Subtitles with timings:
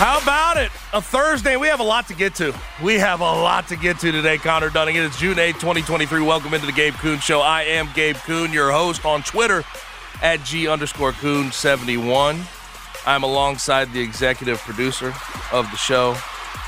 [0.00, 0.72] How about it?
[0.94, 1.58] A Thursday.
[1.58, 2.54] We have a lot to get to.
[2.82, 4.96] We have a lot to get to today, Connor Dunning.
[4.96, 6.22] It is June 8, 2023.
[6.22, 7.42] Welcome into the Gabe Kuhn Show.
[7.42, 9.62] I am Gabe Kuhn, your host on Twitter
[10.22, 12.40] at G underscore Kuhn71.
[13.06, 15.12] I'm alongside the executive producer
[15.52, 16.16] of the show.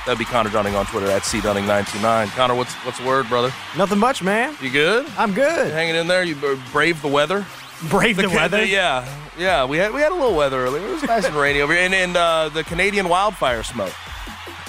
[0.05, 2.29] That'd be Connor Dunning on Twitter at C Dunning 929.
[2.37, 3.51] Connor, what's what's the word, brother?
[3.79, 4.55] Nothing much, man.
[4.61, 5.07] You good?
[5.17, 5.73] I'm good.
[5.73, 6.23] Hanging in there?
[6.23, 7.47] You uh, brave the weather?
[7.91, 8.65] Brave the, weather.
[8.65, 9.07] Yeah,
[9.39, 9.65] yeah.
[9.65, 10.87] We had we had a little weather earlier.
[10.87, 13.93] It was nice and rainy over here, and and uh, the Canadian wildfire smoke.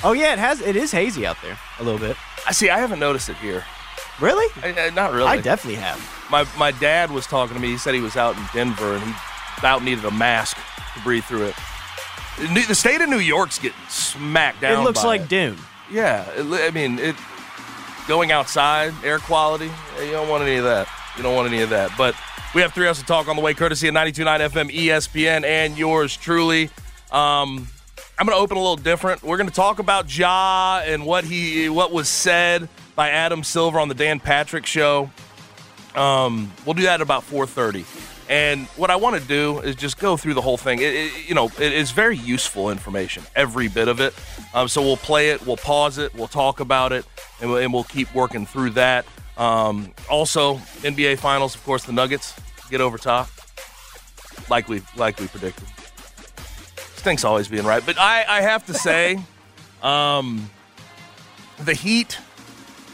[0.04, 0.62] Oh yeah, it has.
[0.62, 2.18] It is hazy out there a little bit.
[2.48, 2.70] I see.
[2.70, 3.64] I haven't noticed it here.
[4.20, 4.52] Really?
[4.62, 5.28] I, I, not really.
[5.28, 6.00] I definitely have.
[6.30, 7.70] My my dad was talking to me.
[7.70, 9.14] He said he was out in Denver and he
[9.58, 10.58] about needed a mask
[10.96, 11.56] to breathe through it.
[12.68, 14.82] The state of New York's getting smacked down.
[14.82, 15.30] It looks like it.
[15.30, 15.58] Dune.
[15.92, 17.16] Yeah, it, I mean it.
[18.08, 19.72] Going outside, air quality.
[20.00, 20.90] You don't want any of that.
[21.18, 21.92] You don't want any of that.
[21.98, 22.16] But
[22.54, 25.78] we have three hours to talk on the way, courtesy of 92.9 FM ESPN and
[25.78, 26.70] yours truly.
[27.12, 27.68] Um,
[28.18, 29.24] I'm going to open a little different.
[29.24, 33.80] We're going to talk about Ja and what he what was said by Adam Silver
[33.80, 35.10] on the Dan Patrick show.
[35.96, 37.86] Um, we'll do that at about 4:30.
[38.30, 40.80] And what I want to do is just go through the whole thing.
[40.80, 44.14] It, it, you know, it is very useful information, every bit of it.
[44.54, 47.06] Um, so we'll play it, we'll pause it, we'll talk about it,
[47.42, 49.06] and we'll, and we'll keep working through that.
[49.38, 52.34] Um, also, NBA Finals, of course, the Nuggets
[52.70, 53.30] get over top,
[54.50, 55.68] like we like we predicted.
[56.96, 59.20] Stinks always being right, but I, I have to say,
[59.84, 60.50] um,
[61.60, 62.18] the Heat.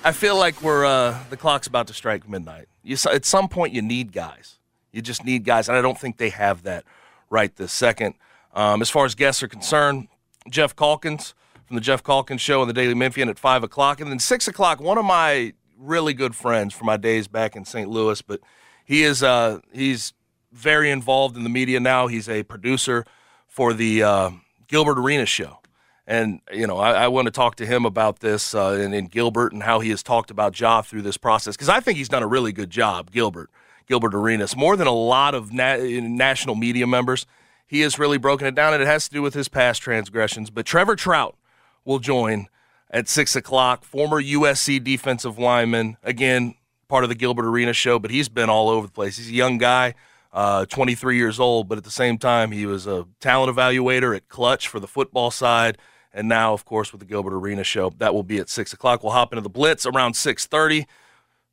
[0.03, 2.67] I feel like we're uh, the clock's about to strike midnight.
[2.83, 4.55] You, at some point, you need guys.
[4.93, 6.85] You just need guys, and I don't think they have that
[7.29, 8.15] right this second.
[8.53, 10.07] Um, as far as guests are concerned,
[10.49, 11.35] Geoff Calkins
[11.69, 14.47] from the Geoff Calkins Show on the Daily Memphian at five o'clock, and then six
[14.47, 14.81] o'clock.
[14.81, 17.89] One of my really good friends from my days back in St.
[17.89, 18.41] Louis, but
[18.85, 20.13] he is uh, he's
[20.51, 22.07] very involved in the media now.
[22.07, 23.05] He's a producer
[23.47, 24.31] for the uh,
[24.67, 25.59] Gilbert Arenas show.
[26.07, 29.53] And, you know, I, I want to talk to him about this uh, and Gilbert
[29.53, 32.23] and how he has talked about Ja through this process because I think he's done
[32.23, 33.51] a really good job, Gilbert,
[33.87, 37.27] Gilbert Arenas, more than a lot of na- national media members.
[37.67, 40.49] He has really broken it down, and it has to do with his past transgressions.
[40.49, 41.37] But Trevor Trout
[41.85, 42.47] will join
[42.89, 46.55] at 6 o'clock, former USC defensive lineman, again,
[46.87, 49.17] part of the Gilbert Arena show, but he's been all over the place.
[49.17, 49.93] He's a young guy,
[50.33, 54.27] uh, 23 years old, but at the same time, he was a talent evaluator at
[54.27, 55.77] Clutch for the football side,
[56.11, 57.91] and now, of course, with the Gilbert Arena show.
[57.97, 59.03] That will be at 6 o'clock.
[59.03, 60.85] We'll hop into the Blitz around 6.30.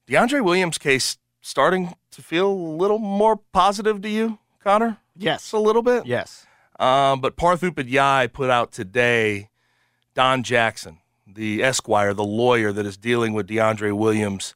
[0.09, 4.99] DeAndre Williams' case starting to feel a little more positive to you, Connor?
[5.17, 5.43] Yes.
[5.43, 6.07] Just a little bit?
[6.07, 6.47] Yes.
[6.81, 9.51] Um, but Parth Upadhyay put out today
[10.15, 14.55] Don Jackson, the Esquire, the lawyer that is dealing with DeAndre Williams'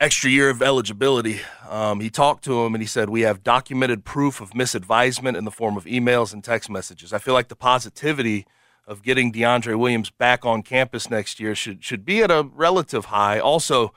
[0.00, 1.40] extra year of eligibility.
[1.68, 5.44] Um, he talked to him and he said, We have documented proof of misadvisement in
[5.44, 7.12] the form of emails and text messages.
[7.12, 8.46] I feel like the positivity
[8.86, 13.06] of getting DeAndre Williams back on campus next year should, should be at a relative
[13.06, 13.38] high.
[13.38, 13.92] Also,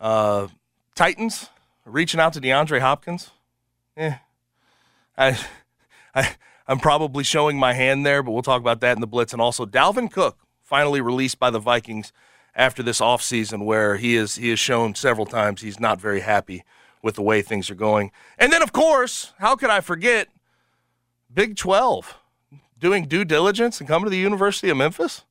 [0.00, 0.48] uh,
[0.94, 1.48] Titans
[1.84, 3.30] reaching out to DeAndre Hopkins.
[3.96, 4.14] Eh.
[5.16, 5.38] I,
[6.14, 6.36] I,
[6.68, 9.32] I'm probably showing my hand there, but we'll talk about that in the Blitz.
[9.32, 10.38] And also, Dalvin Cook
[10.74, 12.12] finally released by the Vikings
[12.52, 16.64] after this offseason where he is he has shown several times he's not very happy
[17.00, 18.10] with the way things are going.
[18.38, 20.26] And then of course, how could I forget
[21.32, 22.16] Big 12
[22.76, 25.24] doing due diligence and coming to the University of Memphis?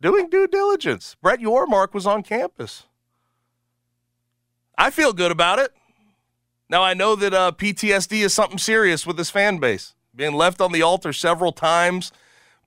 [0.00, 1.16] Doing due diligence.
[1.20, 2.84] Brett Yormark was on campus.
[4.78, 5.72] I feel good about it.
[6.68, 9.96] Now I know that uh, PTSD is something serious with this fan base.
[10.14, 12.12] Being left on the altar several times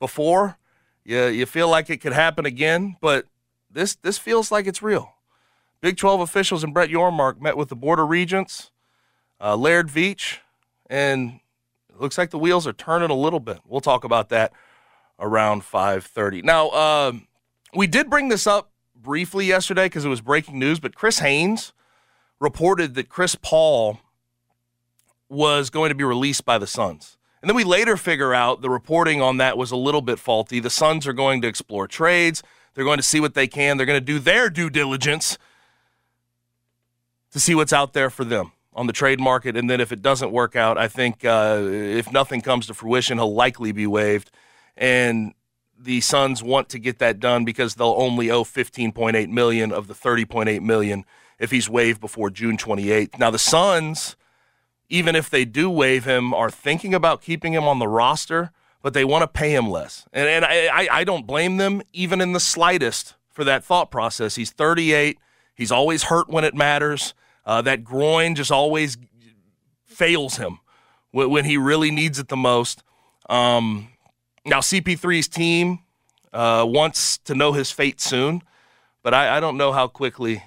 [0.01, 0.57] before,
[1.05, 3.27] you, you feel like it could happen again, but
[3.69, 5.15] this this feels like it's real.
[5.81, 8.71] Big 12 officials and Brett Yormark met with the Board of Regents,
[9.41, 10.37] uh, Laird Veatch,
[10.89, 11.41] and
[11.99, 13.59] looks like the wheels are turning a little bit.
[13.67, 14.53] We'll talk about that
[15.19, 16.41] around 5:30.
[16.43, 17.11] Now, uh,
[17.73, 21.73] we did bring this up briefly yesterday because it was breaking news, but Chris Haynes
[22.39, 23.99] reported that Chris Paul
[25.29, 27.17] was going to be released by the Suns.
[27.43, 30.61] And then we later figure out the reporting on that was a little bit faulty.
[30.61, 32.41] The Suns are going to explore trades.
[32.73, 33.75] They're going to see what they can.
[33.75, 35.37] They're going to do their due diligence
[37.31, 38.53] to see what's out there for them.
[38.73, 39.57] on the trade market.
[39.57, 43.17] And then if it doesn't work out, I think uh, if nothing comes to fruition,
[43.17, 44.31] he'll likely be waived.
[44.77, 45.33] And
[45.77, 49.93] the Suns want to get that done because they'll only owe 15.8 million of the
[49.93, 51.03] 30.8 million
[51.39, 53.19] if he's waived before June 28th.
[53.19, 54.15] Now the Suns,
[54.93, 58.51] even if they do waive him, are thinking about keeping him on the roster,
[58.83, 60.05] but they want to pay him less.
[60.13, 64.35] And, and I, I don't blame them even in the slightest for that thought process.
[64.35, 65.17] He's 38.
[65.55, 67.15] He's always hurt when it matters.
[67.43, 68.95] Uh, that groin just always
[69.83, 70.59] fails him
[71.09, 72.83] when, when he really needs it the most.
[73.27, 73.89] Um,
[74.45, 75.79] now, CP3's team
[76.31, 78.43] uh, wants to know his fate soon,
[79.01, 80.43] but I, I, don't know how quickly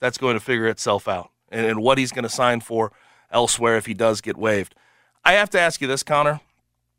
[0.00, 2.92] that's going to figure itself out and, and what he's going to sign for
[3.30, 4.74] elsewhere if he does get waived.
[5.24, 6.40] I have to ask you this, Connor,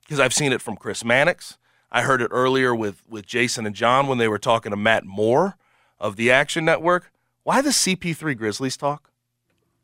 [0.01, 1.57] because I've seen it from Chris Mannix.
[1.91, 5.05] I heard it earlier with, with Jason and John when they were talking to Matt
[5.05, 5.55] Moore
[5.99, 7.11] of the Action Network.
[7.43, 9.09] Why the CP3 Grizzlies talk?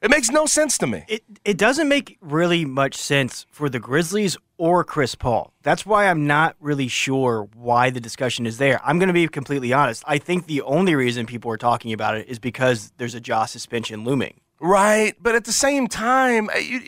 [0.03, 1.05] It makes no sense to me.
[1.07, 5.53] It it doesn't make really much sense for the Grizzlies or Chris Paul.
[5.63, 8.81] That's why I'm not really sure why the discussion is there.
[8.83, 10.03] I'm going to be completely honest.
[10.05, 13.45] I think the only reason people are talking about it is because there's a Ja
[13.45, 14.41] suspension looming.
[14.65, 16.79] Right, but at the same time, uh, you,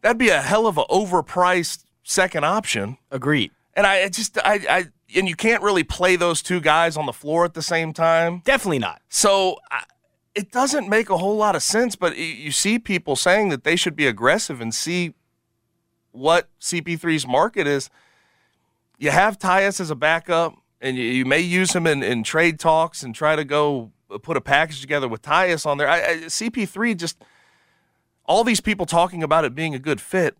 [0.00, 2.98] that'd be a hell of a overpriced second option.
[3.10, 3.50] Agreed.
[3.74, 4.84] And I just I I
[5.16, 8.42] and you can't really play those two guys on the floor at the same time.
[8.44, 9.02] Definitely not.
[9.08, 9.82] So I,
[10.36, 13.74] it doesn't make a whole lot of sense, but you see people saying that they
[13.74, 15.14] should be aggressive and see
[16.12, 17.90] what CP3's market is.
[18.98, 22.60] You have Tyus as a backup, and you, you may use him in, in, trade
[22.60, 25.88] talks and try to go put a package together with Tyus on there.
[25.88, 27.22] I, I, CP3 just
[28.24, 30.36] all these people talking about it being a good fit.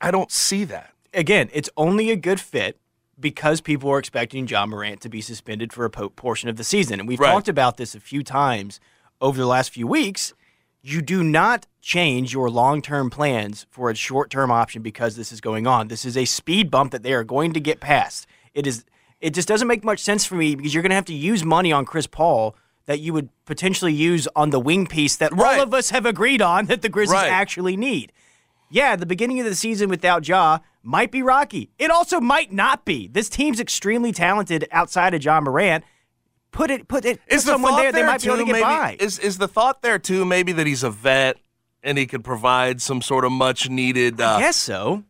[0.00, 0.92] I don't see that.
[1.14, 2.78] Again, it's only a good fit
[3.18, 7.00] because people are expecting Ja Morant to be suspended for a portion of the season.
[7.00, 7.32] And we've right.
[7.32, 8.78] talked about this a few times
[9.20, 10.34] over the last few weeks,
[10.82, 15.32] you do not change your long term plans for a short term option because this
[15.32, 15.88] is going on.
[15.88, 18.26] This is a speed bump that they are going to get past.
[18.54, 18.84] It is.
[19.20, 21.44] It just doesn't make much sense for me because you're going to have to use
[21.44, 22.54] money on Chris Paul
[22.88, 25.58] that you would potentially use on the wing piece that right.
[25.58, 27.30] all of us have agreed on that the Grizzlies right.
[27.30, 28.12] actually need.
[28.70, 31.70] Yeah, the beginning of the season without Ja might be rocky.
[31.78, 33.06] It also might not be.
[33.06, 35.84] This team's extremely talented outside of Ja Morant
[36.50, 38.52] put it put it is put someone there, there they might be able to get
[38.52, 38.96] maybe, by.
[38.98, 41.36] Is is the thought there too maybe that he's a vet
[41.82, 45.04] and he could provide some sort of much needed uh, I guess so.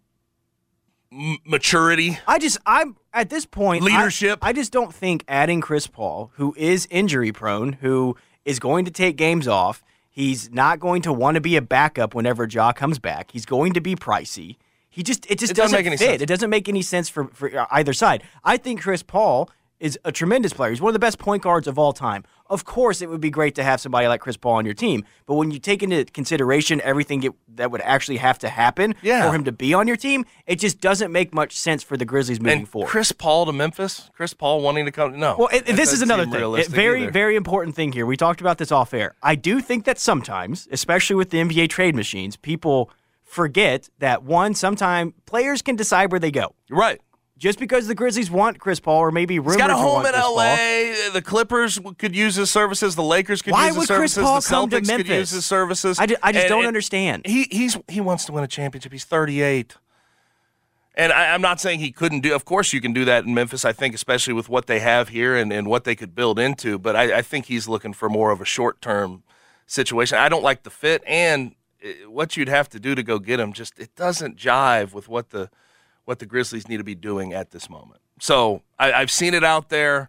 [1.13, 2.19] M- maturity.
[2.27, 4.39] I just I'm at this point leadership.
[4.43, 8.85] I, I just don't think adding Chris Paul, who is injury prone, who is going
[8.85, 12.73] to take games off, he's not going to want to be a backup whenever Ja
[12.73, 13.31] comes back.
[13.31, 14.57] He's going to be pricey.
[14.91, 15.99] He just it just it doesn't, doesn't fit.
[15.99, 16.23] Sense.
[16.23, 18.23] It doesn't make any sense for, for uh, either side.
[18.43, 20.71] I think Chris Paul is a tremendous player.
[20.71, 22.25] He's one of the best point guards of all time.
[22.51, 25.05] Of course, it would be great to have somebody like Chris Paul on your team,
[25.27, 29.27] but when you take into consideration everything it, that would actually have to happen yeah.
[29.27, 32.07] for him to be on your team, it just doesn't make much sense for the
[32.07, 32.89] Grizzlies moving and forward.
[32.89, 35.19] Chris Paul to Memphis, Chris Paul wanting to come.
[35.19, 35.37] No.
[35.39, 36.55] Well, it, this is another thing.
[36.55, 37.11] It, very, either.
[37.11, 38.07] very important thing here.
[38.07, 39.15] We talked about this off air.
[39.23, 42.91] I do think that sometimes, especially with the NBA trade machines, people
[43.25, 46.55] forget that one, sometimes players can decide where they go.
[46.71, 47.01] Right
[47.39, 50.15] just because the Grizzlies want Chris Paul or maybe rumored He's got a home in
[50.15, 50.95] L.A.
[51.05, 51.13] Paul.
[51.13, 52.97] The Clippers could use his services.
[52.97, 53.97] The Lakers could use his services.
[53.97, 54.97] Chris Paul the come Celtics to Memphis?
[54.97, 55.99] could use his services.
[55.99, 57.27] I just, I just and, don't and understand.
[57.27, 58.93] He he's he wants to win a championship.
[58.93, 59.77] He's 38.
[60.97, 62.35] And I, am not saying he couldn't do.
[62.35, 63.65] Of course, you can do that in Memphis.
[63.65, 66.77] I think, especially with what they have here and, and what they could build into.
[66.77, 69.23] But I, I think he's looking for more of a short term
[69.65, 70.19] situation.
[70.19, 71.55] I don't like the fit and
[71.85, 73.53] eh, what you'd have to do to go get him.
[73.53, 75.51] Just it doesn't jive with what the
[76.09, 78.01] what the Grizzlies need to be doing at this moment.
[78.19, 80.09] So I, have seen it out there.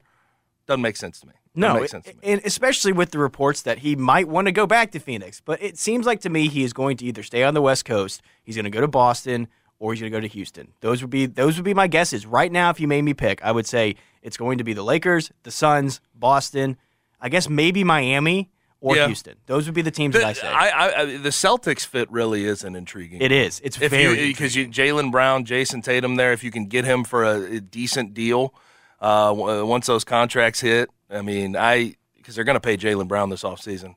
[0.66, 1.34] Doesn't make sense to me.
[1.58, 2.20] Doesn't no, me.
[2.24, 5.42] and especially with the reports that he might want to go back to Phoenix.
[5.44, 7.84] But it seems like to me he is going to either stay on the West
[7.84, 10.70] Coast, he's going to go to Boston, or he's going to go to Houston.
[10.80, 12.70] Those would be those would be my guesses right now.
[12.70, 15.52] If you made me pick, I would say it's going to be the Lakers, the
[15.52, 16.78] Suns, Boston.
[17.20, 19.08] I guess maybe Miami or yeah.
[19.08, 19.36] Houston.
[19.46, 20.48] Those would be the teams the, that I say.
[20.48, 23.22] I, I, the Celtics fit really is an intriguing.
[23.22, 23.60] It is.
[23.64, 26.32] It's if very because Jaylen Brown, Jayson Tatum there.
[26.32, 28.54] If you can get him for a, a decent deal,
[29.02, 33.08] uh, uh once those contracts hit, I mean, I because they're going to pay Jaylen
[33.08, 33.96] Brown this offseason.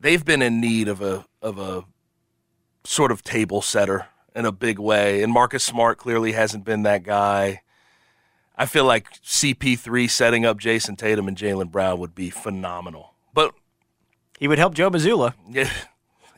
[0.00, 1.84] They've been in need of a of a
[2.84, 7.04] sort of table setter in a big way, and Marcus Smart clearly hasn't been that
[7.04, 7.60] guy.
[8.56, 13.14] I feel like CP3 setting up Jayson Tatum and Jalen Brown would be phenomenal.
[13.32, 13.52] But
[14.44, 15.32] he would help Joe Mazzulla.
[15.50, 15.70] Yeah,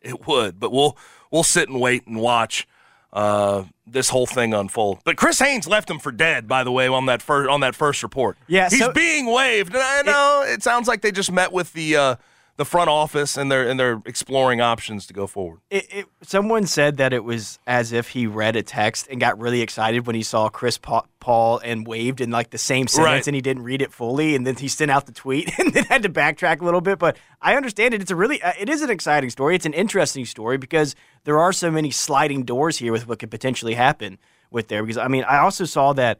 [0.00, 0.60] it would.
[0.60, 0.96] But we'll
[1.32, 2.68] we'll sit and wait and watch
[3.12, 5.00] uh, this whole thing unfold.
[5.02, 7.75] But Chris Haynes left him for dead, by the way, on that first on that
[7.75, 8.38] first report.
[8.46, 9.75] Yeah, he's so being waived.
[9.75, 12.16] And I know it, it, sounds like they just met with the uh,
[12.56, 15.60] the front office and they're and they're exploring options to go forward.
[15.70, 19.38] It, it, someone said that it was as if he read a text and got
[19.38, 23.26] really excited when he saw Chris Paul and waived in like the same sentence right.
[23.26, 25.84] and he didn't read it fully and then he sent out the tweet and then
[25.84, 26.98] had to backtrack a little bit.
[26.98, 28.00] But I understand it.
[28.00, 29.54] It's a really uh, it is an exciting story.
[29.54, 30.94] It's an interesting story because
[31.25, 34.18] there are so many sliding doors here with what could potentially happen
[34.50, 34.82] with there.
[34.82, 36.18] Because I mean, I also saw that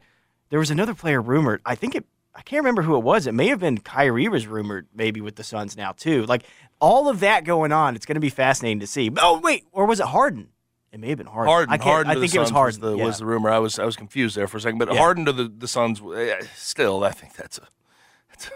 [0.49, 1.61] there was another player rumored.
[1.65, 2.05] I think it
[2.37, 3.25] I can't remember who it was.
[3.25, 6.23] It may have been Kyrie was rumored maybe with the Suns now too.
[6.27, 6.43] Like
[6.79, 9.11] all of that going on, it's going to be fascinating to see.
[9.17, 10.49] Oh wait, or was it Harden?
[10.91, 11.51] It may have been Harden.
[11.51, 11.73] Harden.
[11.73, 12.79] I, Harden I think it was Harden.
[12.81, 13.05] Was the, yeah.
[13.05, 13.49] was the, rumor.
[13.49, 14.99] I was I was confused there for a second, but yeah.
[14.99, 15.99] Harden to the the Suns.
[16.15, 17.67] Eh, still, I think that's a
[18.33, 18.51] it's a,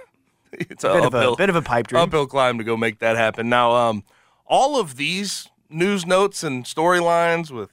[0.53, 2.03] it's a, a bit, uphill, of a bit of a pipe dream.
[2.03, 3.49] Uphill climb to go make that happen.
[3.49, 4.03] Now, um,
[4.45, 7.71] all of these news notes and storylines with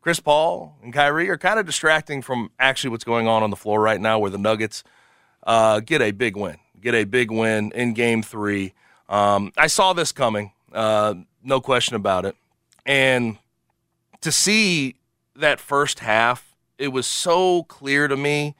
[0.00, 3.56] Chris Paul and Kyrie are kind of distracting from actually what's going on on the
[3.56, 4.82] floor right now, where the Nuggets
[5.44, 8.74] uh, get a big win, get a big win in Game Three.
[9.08, 12.36] Um, I saw this coming, uh, no question about it,
[12.84, 13.38] and
[14.20, 14.96] to see
[15.36, 18.54] that first half, it was so clear to me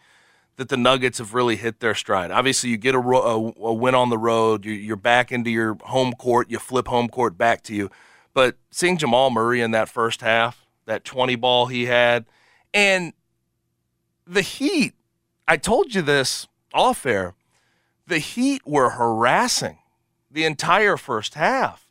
[0.57, 2.31] that the Nuggets have really hit their stride.
[2.31, 5.51] Obviously, you get a, ro- a, a win on the road, you're, you're back into
[5.51, 7.91] your home court, you flip home court back to you.
[8.35, 12.27] But seeing Jamal Murray in that first half, that 20 ball he had,
[12.75, 13.13] and
[14.27, 14.95] the Heat,
[15.47, 17.35] I told you this off air,
[18.07, 19.79] the Heat were harassing
[20.31, 21.89] the entire first half.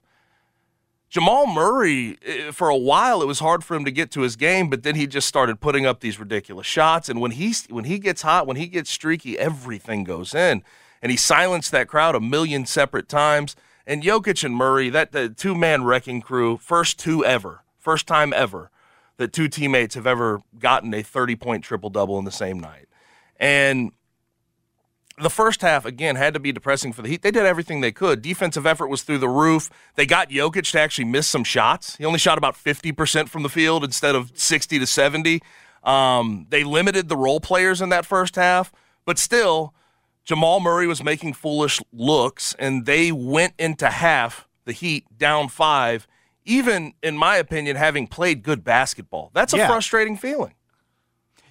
[1.09, 4.35] Jamal Murray, eh, for a while, it was hard for him to get to his
[4.35, 7.07] game, but then he just started putting up these ridiculous shots.
[7.07, 10.63] And when he when he gets hot, when he gets streaky, everything goes in.
[11.01, 13.55] And he silenced that crowd a million separate times.
[13.85, 18.33] And Jokic and Murray, that the two man wrecking crew, first two ever, first time
[18.33, 18.69] ever
[19.15, 22.87] that two teammates have ever gotten a 30 point triple double in the same night.
[23.39, 23.91] And
[25.19, 27.21] the first half again had to be depressing for the Heat.
[27.21, 28.21] They did everything they could.
[28.21, 29.69] Defensive effort was through the roof.
[29.95, 31.95] They got Jokic to actually miss some shots.
[31.95, 35.41] He only shot about 50% from the field instead of 60 to 70.
[35.83, 38.71] Um, they limited the role players in that first half,
[39.05, 39.73] but still,
[40.23, 46.05] Jamal Murray was making foolish looks, and they went into half the Heat down five.
[46.45, 49.67] Even in my opinion, having played good basketball, that's a yeah.
[49.67, 50.53] frustrating feeling.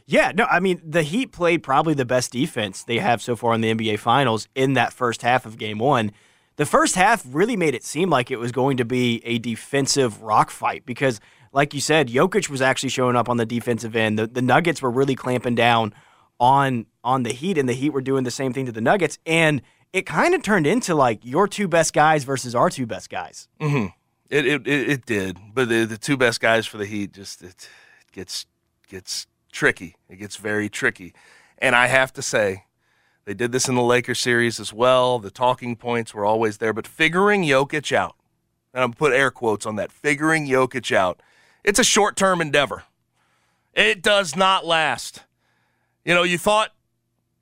[0.06, 3.54] Yeah, no, I mean the Heat played probably the best defense they have so far
[3.54, 6.12] in the NBA Finals in that first half of Game One.
[6.56, 10.22] The first half really made it seem like it was going to be a defensive
[10.22, 11.20] rock fight because,
[11.52, 14.18] like you said, Jokic was actually showing up on the defensive end.
[14.18, 15.92] The, the Nuggets were really clamping down
[16.38, 19.18] on on the Heat, and the Heat were doing the same thing to the Nuggets,
[19.26, 19.60] and
[19.92, 23.48] it kind of turned into like your two best guys versus our two best guys.
[23.60, 23.86] Mm-hmm.
[24.30, 27.68] It, it it, did, but the, the two best guys for the Heat just it,
[28.00, 28.46] it gets
[28.88, 29.96] gets tricky.
[30.08, 31.14] It gets very tricky.
[31.58, 32.64] And I have to say,
[33.24, 35.18] they did this in the Lakers series as well.
[35.18, 38.14] The talking points were always there, but figuring Jokic out,
[38.72, 41.20] and I'm put air quotes on that, figuring Jokic out,
[41.64, 42.84] it's a short term endeavor.
[43.74, 45.24] It does not last.
[46.04, 46.72] You know, you thought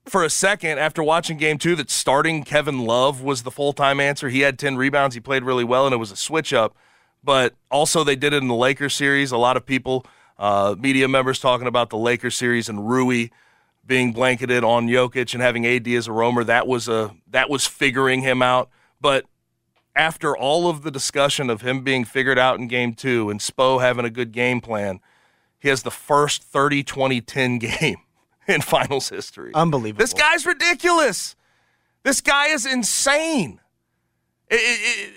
[0.06, 4.00] for a second after watching game two that starting Kevin Love was the full time
[4.00, 4.30] answer.
[4.30, 6.74] He had 10 rebounds, he played really well, and it was a switch up.
[7.22, 9.32] But also, they did it in the Lakers series.
[9.32, 10.06] A lot of people
[10.38, 13.28] uh, media members talking about the Lakers series and Rui
[13.86, 16.44] being blanketed on Jokic and having AD as a roamer.
[16.44, 18.70] That was a that was figuring him out.
[19.00, 19.26] But
[19.94, 23.80] after all of the discussion of him being figured out in game two and Spo
[23.80, 25.00] having a good game plan,
[25.58, 27.98] he has the first 30 20 10 game
[28.48, 29.52] in finals history.
[29.54, 30.02] Unbelievable.
[30.02, 31.36] This guy's ridiculous.
[32.02, 33.60] This guy is insane.
[34.50, 35.14] It, it,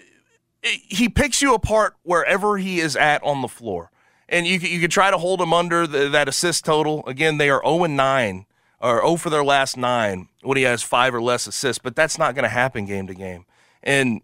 [0.64, 3.92] it, he picks you apart wherever he is at on the floor
[4.30, 7.06] and you you could try to hold them under the, that assist total.
[7.08, 8.46] Again, they are 0 and 9
[8.82, 12.18] or 0 for their last nine when he has five or less assists, but that's
[12.18, 13.46] not going to happen game to game.
[13.84, 14.22] And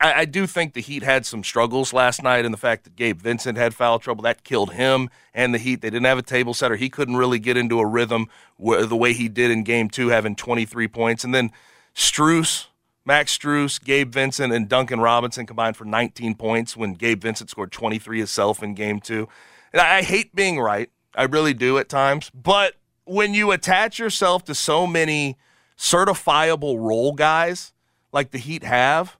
[0.00, 2.96] I, I, do think the Heat had some struggles last night, and the fact that
[2.96, 5.80] Gabe Vincent had foul trouble that killed him and the Heat.
[5.80, 8.26] They didn't have a table setter; he couldn't really get into a rhythm
[8.58, 11.50] the way he did in Game Two, having 23 points, and then
[11.94, 12.66] Strus
[13.04, 17.72] Max Strus, Gabe Vincent, and Duncan Robinson combined for 19 points when Gabe Vincent scored
[17.72, 19.28] 23 himself in game two.
[19.72, 20.90] And I hate being right.
[21.14, 22.30] I really do at times.
[22.30, 25.36] But when you attach yourself to so many
[25.76, 27.72] certifiable role guys
[28.12, 29.18] like the Heat have,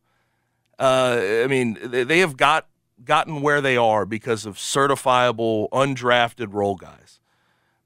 [0.78, 2.68] uh, I mean, they have got
[3.04, 7.18] gotten where they are because of certifiable, undrafted role guys.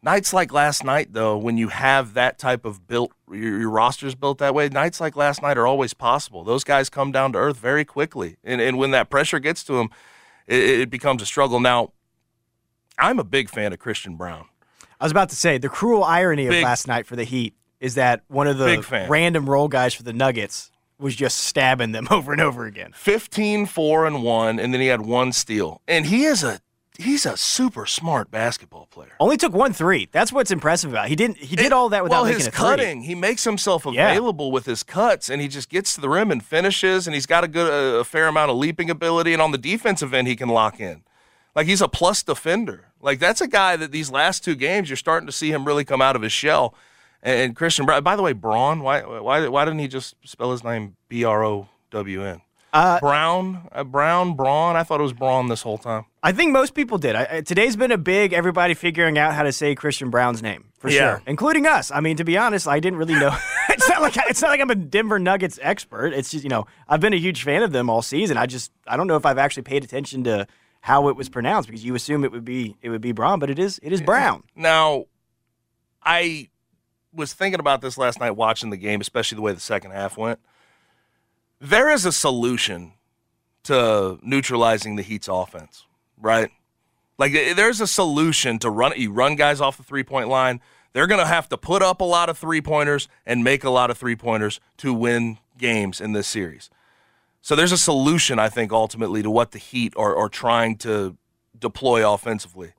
[0.07, 4.15] Nights like last night, though, when you have that type of built, your, your roster's
[4.15, 6.45] built that way, nights like last night are always possible.
[6.45, 8.37] Those guys come down to earth very quickly.
[8.45, 9.91] And, and when that pressure gets to them,
[10.47, 11.59] it, it becomes a struggle.
[11.59, 11.91] Now,
[12.97, 14.45] I'm a big fan of Christian Braun.
[15.01, 17.57] I was about to say, the cruel irony big, of last night for the Heat
[17.81, 20.71] is that one of the random role guys for the Nuggets
[21.01, 22.93] was just stabbing them over and over again.
[22.95, 25.83] 15 4 and 1 and then he had one steal.
[25.89, 26.61] And he is a
[26.99, 29.13] he's a super smart basketball player.
[29.21, 30.09] Only took one three.
[30.13, 31.07] That's what's impressive about.
[31.07, 31.11] It.
[31.11, 31.37] He didn't.
[31.39, 32.57] He did all that without well, making his a three.
[32.59, 33.03] cutting.
[33.03, 34.11] He makes himself Yeah.
[34.11, 37.07] available with his cuts, and he just gets to the rim and finishes.
[37.07, 39.33] And he's got a good, a, a fair amount of leaping ability.
[39.33, 41.03] And on the defensive end, he can lock in.
[41.55, 42.89] Like he's a plus defender.
[43.01, 45.85] Like that's a guy that these last two games, you're starting to see him really
[45.85, 46.75] come out of his shell.
[47.23, 48.81] And, and Christian By the way, Braun.
[48.81, 52.43] Why, why, why didn't he just spell his name B R O W N?
[52.77, 54.77] Uh, Brown, uh, Brown, Braun.
[54.77, 56.05] I thought it was Braun this whole time.
[56.23, 57.15] I think most people did.
[57.17, 60.91] I, today's been a big everybody figuring out how to say Christian Brown's name for
[60.91, 60.99] Yeah.
[61.17, 61.91] sure, including us.
[61.91, 63.35] I mean, to be honest, I didn't really know.
[63.71, 66.13] it's not like I, it's not like I'm a Denver Nuggets expert.
[66.13, 68.37] It's just you know I've been a huge fan of them all season.
[68.37, 70.47] I just I don't know if I've actually paid attention to
[70.81, 73.49] how it was pronounced because you assume it would be it would be Brown, but
[73.51, 74.43] it is it is Brown.
[74.55, 75.05] Now,
[76.03, 76.49] I
[77.13, 80.17] was thinking about this last night watching the game, especially the way the second half
[80.19, 80.39] went.
[81.61, 82.93] There is a solution
[83.65, 85.87] to neutralizing the Heat's offense,
[86.21, 86.51] right?
[87.19, 90.61] Like there's a solution to run you run guys off the three-point line.
[90.93, 93.91] They're going to have to put up a lot of three-pointers and make a lot
[93.91, 96.71] of three-pointers to win games in this series.
[97.43, 101.17] So there's a solution, I think, ultimately to what the Heat are, are trying to
[101.59, 102.73] deploy offensively.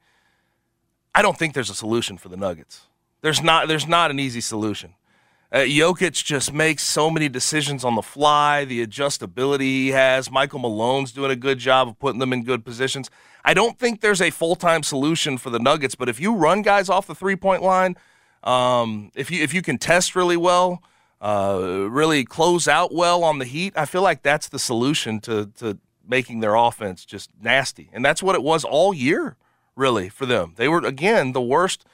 [1.15, 2.87] I don't think there's a solution for the Nuggets.
[3.21, 3.67] There's not.
[3.67, 4.93] There's not an easy solution.
[5.49, 8.65] Uh, Jokic just makes so many decisions on the fly.
[8.65, 10.29] The adjustability he has.
[10.29, 13.09] Michael Malone's doing a good job of putting them in good positions.
[13.45, 15.95] I don't think there's a full time solution for the Nuggets.
[15.95, 17.95] But if you run guys off the three point line,
[18.43, 20.83] um, if you if you can test really well,
[21.21, 25.49] uh, really close out well on the Heat, I feel like that's the solution to
[25.59, 27.89] to making their offense just nasty.
[27.93, 29.37] And that's what it was all year,
[29.77, 30.55] really, for them.
[30.57, 31.85] They were again the worst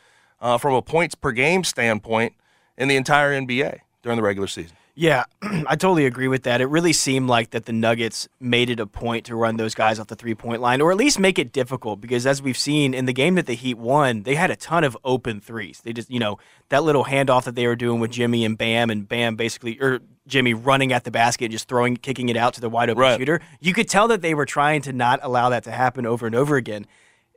[0.41, 2.33] uh, from a points per game standpoint
[2.77, 4.75] in the entire NBA during the regular season.
[4.96, 6.62] Yeah, I totally agree with that.
[6.62, 10.00] It really seemed like that the Nuggets made it a point to run those guys
[10.00, 12.00] off the three point line, or at least make it difficult.
[12.00, 14.84] Because as we've seen in the game that the Heat won, they had a ton
[14.84, 15.82] of open threes.
[15.84, 16.38] They just, you know,
[16.70, 20.00] that little handoff that they were doing with Jimmy and Bam, and Bam basically, or
[20.27, 23.18] Jimmy running at the basket, just throwing, kicking it out to the wide open Right.
[23.18, 23.42] shooter.
[23.59, 26.36] You could tell that they were trying to not allow that to happen over and
[26.36, 26.86] over again.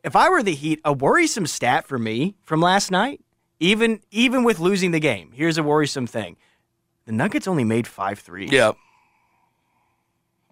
[0.04, 3.22] If I were the Heat, a worrisome stat for me from last night,
[3.60, 6.36] even even with losing the game, here's a worrisome thing.
[7.06, 8.50] The Nuggets only made five threes.
[8.50, 8.72] Yeah.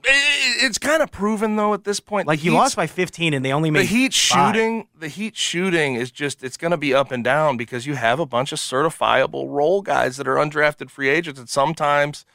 [0.07, 2.29] It's kind of proven though at this point.
[2.29, 4.55] Like you Heat's- lost by 15 and they only made the Heat five.
[4.55, 4.88] shooting.
[4.99, 8.21] The Heat shooting is just it's going to be up and down because you have
[8.21, 12.27] a bunch of certifiable role guys that are undrafted free agents, and sometimes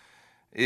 [0.55, 0.59] uh,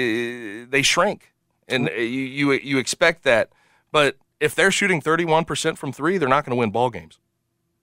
[0.70, 1.34] they shrink,
[1.68, 3.50] and uh, you you you expect that.
[3.92, 7.20] But if they're shooting 31 percent from three, they're not going to win ball games.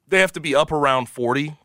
[0.08, 1.56] They have to be up around 40, to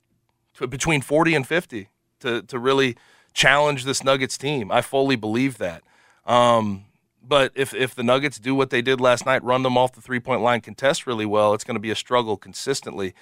[0.70, 1.90] between 40 and 50
[2.22, 2.96] to to really
[3.34, 4.72] challenge this Nuggets team.
[4.72, 5.84] I fully believe that.
[6.26, 6.86] Um,
[7.22, 10.02] but if if the Nuggets do what they did last night, run them off the
[10.02, 13.14] three point line, contest really well, it's going to be a struggle consistently.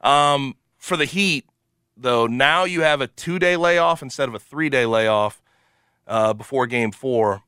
[0.00, 1.46] Um, for the Heat,
[1.96, 5.42] though, now you have a two day layoff instead of a three day layoff
[6.06, 7.42] uh, before Game Four,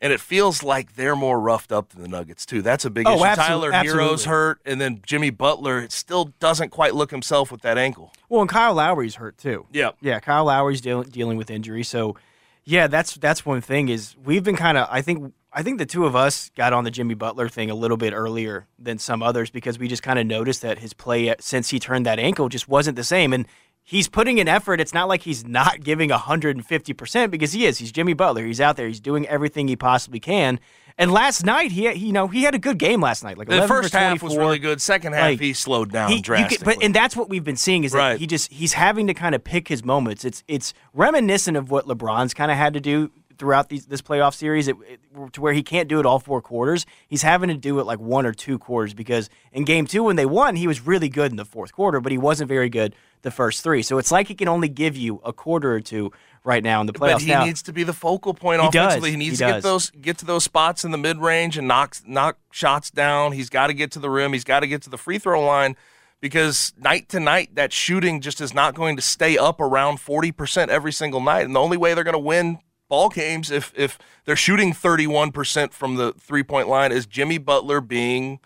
[0.00, 2.62] and it feels like they're more roughed up than the Nuggets too.
[2.62, 3.24] That's a big Oh, issue.
[3.24, 4.24] absolute- Tyler Herro's absolutely.
[4.26, 8.12] hurt, and then Jimmy Butler still doesn't quite look himself with that ankle.
[8.28, 9.66] Well, and Kyle Lowry's hurt too.
[9.72, 9.90] Yeah.
[10.00, 11.82] Yeah, Kyle Lowry's deal- dealing with injury.
[11.84, 12.16] So,
[12.64, 15.86] yeah, that's that's one thing is we've been kind of I think I think the
[15.86, 19.22] two of us got on the Jimmy Butler thing a little bit earlier than some
[19.22, 22.48] others because we just kind of noticed that his play since he turned that ankle
[22.50, 23.46] just wasn't the same and
[23.86, 24.80] he's putting in effort.
[24.80, 27.78] It's not like he's not giving 150% because he is.
[27.78, 28.44] He's Jimmy Butler.
[28.44, 28.86] He's out there.
[28.88, 30.60] He's doing everything he possibly can.
[30.98, 33.38] And last night he, he you know, he had a good game last night.
[33.38, 34.80] Like The first half was really good.
[34.82, 36.56] Second half, Like, he slowed down He- drastically.
[36.58, 38.18] could- but and that's what we've been seeing is that Right.
[38.18, 40.24] he just he's having to kind of pick his moments.
[40.24, 44.34] It's it's reminiscent of what LeBron's kind of had to do throughout these, this playoff
[44.34, 45.00] series, it, it-
[45.32, 46.84] to where he can't do it all four quarters.
[47.08, 50.16] He's having to do it like one or two quarters because in game two when
[50.16, 52.94] they won, he was really good in the fourth quarter, but he wasn't very good
[53.22, 53.82] the first three.
[53.82, 56.12] So it's like he can only give you a quarter or two
[56.44, 57.12] right now in the playoffs.
[57.12, 59.02] But he now, needs to be the focal point He does.
[59.04, 59.54] He needs He to does.
[59.54, 63.32] get those get to those spots in the mid range and knock knock shots down.
[63.32, 64.32] He's got to get to the rim.
[64.34, 65.76] He's got to get to the free throw line
[66.20, 70.30] because night to night that shooting just is not going to stay up around forty
[70.30, 71.46] percent every single night.
[71.46, 75.06] And the only way they're going to win ball games if if they're shooting thirty
[75.06, 78.40] one percent from the three point line is Jimmy Butler being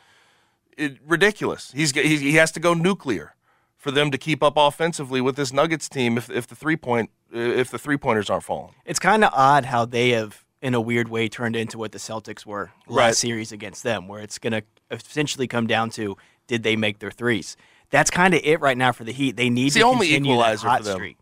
[0.76, 1.72] it, ridiculous.
[1.74, 3.34] He's, he's he has to go nuclear
[3.76, 7.10] for them to keep up offensively with this Nuggets team if if the three point
[7.34, 8.74] eh, if the three pointers aren't falling.
[8.84, 11.98] it's kind of odd how they have, in a weird way, turned into what the
[11.98, 13.16] Celtics were last Right.
[13.16, 17.10] series against them, where it's going to essentially come down to did they make their
[17.10, 17.56] threes.
[17.90, 19.36] That's kind of it right now for the Heat.
[19.36, 20.94] They need It's to the only equalizer hot for them.
[20.96, 21.16] streak.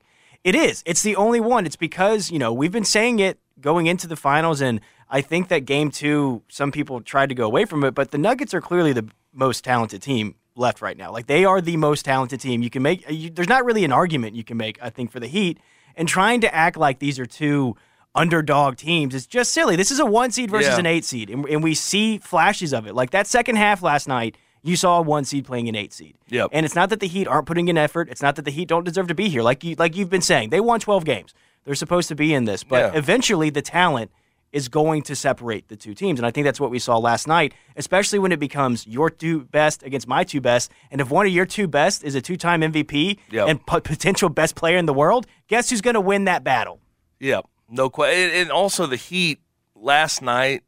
[0.48, 0.82] It is.
[0.87, 1.66] It's the only one.
[1.66, 4.80] It's because you know we've been saying it going into the finals, and
[5.11, 8.18] I think that game two, some people tried to go away from it, but the
[8.18, 11.12] Nuggets are clearly the most talented team left right now.
[11.12, 12.62] Like they are the most talented team.
[12.62, 13.04] You can make.
[13.11, 14.78] You, there's not really an argument you can make.
[14.82, 15.58] I think for the Heat,
[15.96, 17.76] and trying to act like these are two
[18.14, 19.76] underdog teams is just silly.
[19.76, 20.78] This is a one seed versus Yeah.
[20.78, 22.94] an eight seed, and, and we see flashes of it.
[22.94, 24.37] Like that second half last night,
[24.68, 26.16] you saw a one seed playing an eight seed.
[26.28, 26.50] Yep.
[26.52, 28.09] And it's not that the Heat aren't putting in effort.
[28.11, 29.42] It's not that the Heat don't deserve to be here.
[29.42, 31.35] Like you, like you've been saying, they won 12 games.
[31.64, 32.98] They're supposed to be in this, but Yeah.
[32.98, 34.11] eventually the talent
[34.50, 37.26] is going to separate the two teams, and I think that's what we saw last
[37.28, 37.52] night.
[37.76, 41.33] Especially when it becomes your two best against my two best, and if one of
[41.33, 43.48] your two best is a two-time MVP Yep.
[43.48, 46.81] and p- potential best player in the world, guess who's going to win that battle?
[47.20, 48.22] Yeah, no question.
[48.24, 49.40] And, and also the Heat
[49.74, 50.62] last night.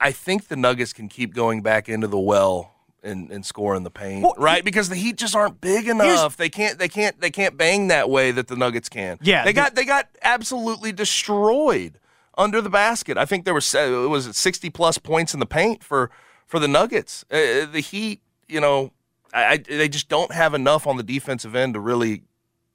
[0.00, 2.72] I think the Nuggets can keep going back into the well
[3.06, 4.64] and, and score in the paint, Well, right?
[4.64, 6.36] Because the Heat just aren't big enough.
[6.36, 6.78] They can't.
[6.78, 7.18] They can't.
[7.20, 9.18] They can't bang that way that the Nuggets can.
[9.22, 9.74] Yeah, they the- got.
[9.74, 11.98] They got absolutely destroyed
[12.36, 13.16] under the basket.
[13.16, 16.10] I think there was uh, was it sixty plus points in the paint for
[16.46, 17.24] for the Nuggets.
[17.30, 18.92] Uh, the Heat, you know,
[19.32, 22.22] I, I, they just don't have enough on the defensive end to really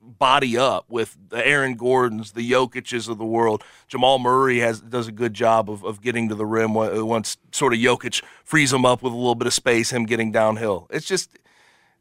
[0.01, 3.63] body up with the Aaron Gordons, the Jokic's of the world.
[3.87, 7.37] Jamal Murray has does a good job of, of getting to the rim uh, once
[7.51, 10.87] sort of Jokic frees him up with a little bit of space, him getting downhill.
[10.89, 11.37] It's just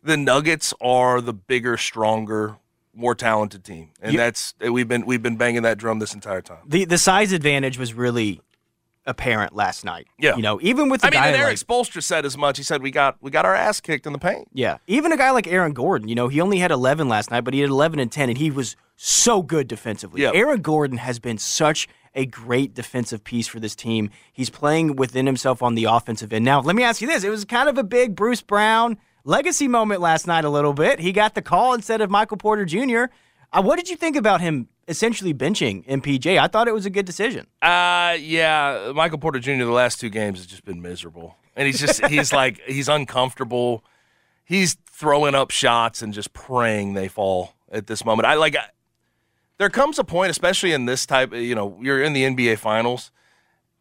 [0.03, 2.57] the Nuggets are the bigger, stronger,
[2.95, 6.41] more talented team, and You- that's we've been we've been banging that drum this entire
[6.43, 6.59] time.
[6.67, 8.41] The the size advantage was really
[9.11, 10.07] apparent last night.
[10.18, 10.37] Yeah.
[10.37, 12.57] you know, even with the I mean, guy and like, Erik Spoelstra said as much.
[12.57, 14.49] He said we got we got our ass kicked in the paint.
[14.55, 17.42] Yeah, even a guy like Aaron Gordon, you know, he only had 11 last night,
[17.42, 20.23] but he had 11 and 10, and he was so good defensively.
[20.23, 20.35] Yep.
[20.35, 24.11] Aaron Gordon has been such a great defensive piece for this team.
[24.33, 26.44] He's playing within himself on the offensive end.
[26.44, 29.68] Now, let me ask you this: It was kind of a big Bruce Brown legacy
[29.68, 31.01] moment last night, a little bit.
[31.01, 33.05] He got the call instead of Michael Porter Jr.
[33.53, 36.39] Uh, what did you think about him essentially benching MPJ?
[36.39, 37.47] I thought it was a good decision.
[37.61, 39.65] Uh, yeah, Michael Porter Jr.
[39.65, 43.85] The last two games has just been miserable, and he's just he's like he's uncomfortable.
[44.45, 48.27] He's throwing up shots and just praying they fall at this moment.
[48.27, 48.57] I like.
[48.57, 48.65] I,
[49.59, 51.35] there comes a point, especially in this type.
[51.35, 53.11] You know, you're in the NBA Finals.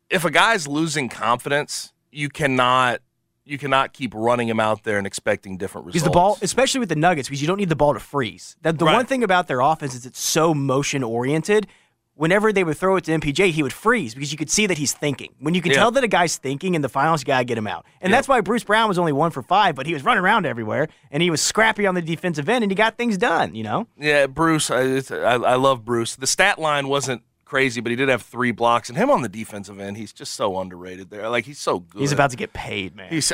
[0.10, 3.02] If a guy's losing confidence, you cannot
[3.50, 6.04] you cannot keep running him out there and expecting different results.
[6.04, 8.56] Because the ball, especially with the Nuggets, because you don't need the ball to freeze.
[8.62, 8.94] That the Right.
[8.94, 11.68] one thing about their offense is it's so motion oriented.
[12.16, 14.78] Whenever they would throw it to MPJ, he would freeze because you could see that
[14.78, 15.30] he's thinking.
[15.40, 15.78] When you can Yeah.
[15.78, 17.86] tell that a guy's thinking in the finals, you gotta get him out.
[18.02, 20.46] And that's why Bruce Brown was only one for five, but he was running around
[20.46, 23.56] everywhere and he was scrappy on the defensive end and he got things done.
[23.56, 24.70] You know, Yeah, Bruce.
[24.70, 26.18] I, it's, I, I love Bruce.
[26.18, 29.30] The stat line wasn't crazy, but he did have three blocks, and him on the
[29.30, 31.28] defensive end, he's just so underrated there.
[31.30, 32.00] Like he's so good.
[32.00, 33.10] he's about to get paid, man.
[33.10, 33.34] He's,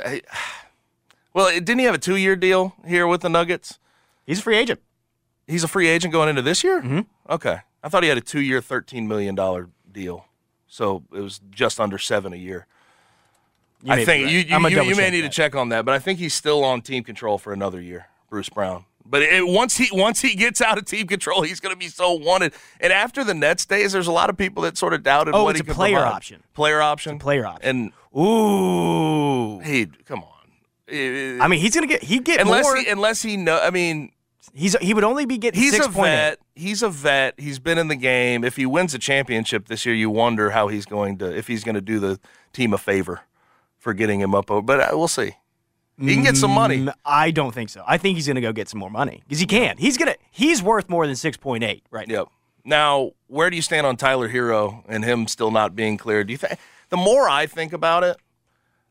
[1.34, 3.78] well, didn't he have a two-year deal here with the Nuggets?
[4.25, 4.82] He's a free agent.
[5.45, 6.82] He's a free agent going into this year.
[6.82, 7.01] Mm-hmm.
[7.30, 10.25] Okay, I thought he had a two-year, thirteen million dollar deal,
[10.65, 12.65] so it was just under seven a year.
[13.88, 14.34] I think right.
[14.34, 15.32] you you, you, you may need that.
[15.32, 18.08] to check on that, but I think he's still on team control for another year,
[18.30, 18.86] Bruce Brown.
[19.08, 21.88] But it, once he once he gets out of team control, he's going to be
[21.89, 22.54] so wanted.
[22.80, 25.44] And after the Nets days, there's a lot of people that sort of doubted Oh,
[25.44, 26.12] what it's he a player provide.
[26.13, 26.44] option.
[26.56, 27.20] Player option.
[27.20, 27.70] player option.
[27.70, 30.32] And Ooh, hey, come on.
[31.41, 32.76] I mean, he's gonna get he get unless more.
[32.78, 33.60] he unless he know.
[33.62, 34.12] I mean,
[34.54, 36.39] he's he would only be getting he's a vet.
[36.56, 37.39] He's a vet.
[37.39, 38.44] He's been in the game.
[38.44, 41.63] If he wins a championship this year, you wonder how he's going to if he's
[41.63, 42.20] going to do the
[42.54, 43.22] team a favor
[43.78, 44.50] for getting him up.
[44.52, 44.62] over.
[44.62, 45.36] But uh, we'll see.
[45.99, 46.79] He can get some money.
[46.79, 47.84] Mm, I don't think so.
[47.88, 49.77] I think he's going to go get some more money because he can.
[49.77, 50.15] He's gonna.
[50.29, 52.13] He's worth more than six point eight right now.
[52.13, 52.27] Yep.
[52.65, 56.27] Now, where do you stand on Tyler Herro and him still not being cleared?
[56.27, 58.17] Do you think the more I think about it,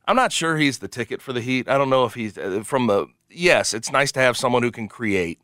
[0.06, 1.68] I'm not sure he's the ticket for the Heat.
[1.68, 3.06] I don't know if he's uh, from the.
[3.28, 5.40] Yes, it's nice to have someone who can create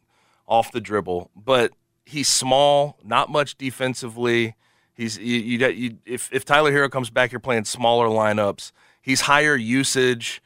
[0.46, 1.72] off the dribble, but
[2.06, 4.54] he's small, not much defensively.
[4.94, 8.72] He's you, you, you if if Tyler Herro comes back, you're playing smaller lineups.
[9.02, 10.42] He's higher usage.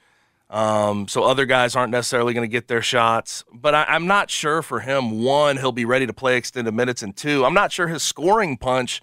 [0.54, 3.44] Um, so other guys aren't necessarily going to get their shots.
[3.52, 7.02] But I, I'm not sure for him, one, he'll be ready to play extended minutes,
[7.02, 9.02] and two, I'm not sure his scoring punch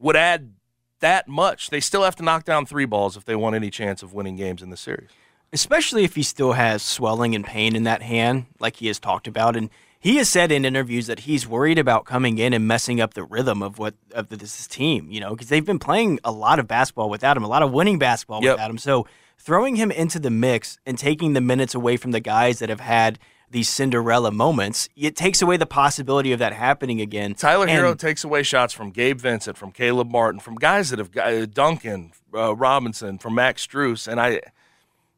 [0.00, 0.52] would add
[0.98, 1.70] that much.
[1.70, 4.34] They still have to knock down three balls if they want any chance of winning
[4.34, 5.10] games in the series.
[5.52, 9.28] Especially if he still has swelling and pain in that hand, like he has talked
[9.28, 13.00] about, and he has said in interviews that he's worried about coming in and messing
[13.00, 15.08] up the rhythm of what of this team.
[15.10, 17.70] You know, because they've been playing a lot of basketball without him, a lot of
[17.70, 18.54] winning basketball Yep.
[18.54, 18.78] without him.
[18.78, 19.06] So
[19.40, 22.80] throwing him into the mix and taking the minutes away from the guys that have
[22.80, 23.18] had
[23.50, 27.34] these Cinderella moments, it takes away the possibility of that happening again.
[27.34, 30.98] Tyler And- Herro takes away shots from Gabe Vincent, from Caleb Martin, from guys that
[31.00, 34.40] have got uh, Duncan uh, Robinson, from Max Strus, and I,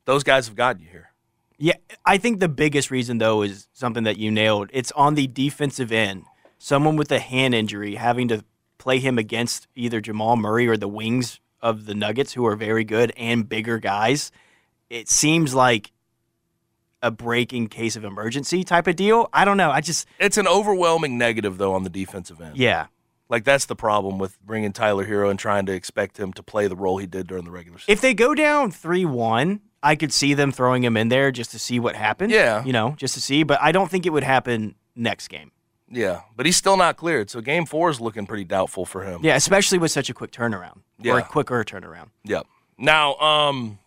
[0.06, 1.10] those guys have gotten you here.
[1.58, 1.74] Yeah,
[2.06, 4.70] I think the biggest reason though is something that you nailed.
[4.72, 6.24] It's on the defensive end.
[6.58, 8.44] Someone with a hand injury having to
[8.78, 12.84] play him against either Jamal Murray or the wings of the Nuggets, who are very
[12.84, 14.32] good and bigger guys,
[14.90, 15.92] it seems like
[17.02, 19.28] a breaking case of emergency type of deal.
[19.32, 19.70] I don't know.
[19.70, 22.56] I just it's an overwhelming negative though on the defensive end.
[22.56, 22.86] Yeah.
[23.28, 26.68] Like that's the problem with bringing Tyler Herro and trying to expect him to play
[26.68, 27.92] the role he did during the regular season.
[27.92, 31.58] If they go down 3-1, I could see them throwing him in there just to
[31.58, 32.30] see what happens.
[32.30, 32.62] Yeah.
[32.64, 35.50] You know, just to see, but I don't think it would happen next game.
[35.92, 37.28] Yeah, but he's still not cleared.
[37.30, 39.20] So game 4 is looking pretty doubtful for him.
[39.22, 40.80] Yeah, especially with such a quick turnaround.
[40.98, 41.12] Yeah.
[41.12, 42.08] Or a quicker turnaround.
[42.24, 42.46] Yep.
[42.78, 43.78] Now, um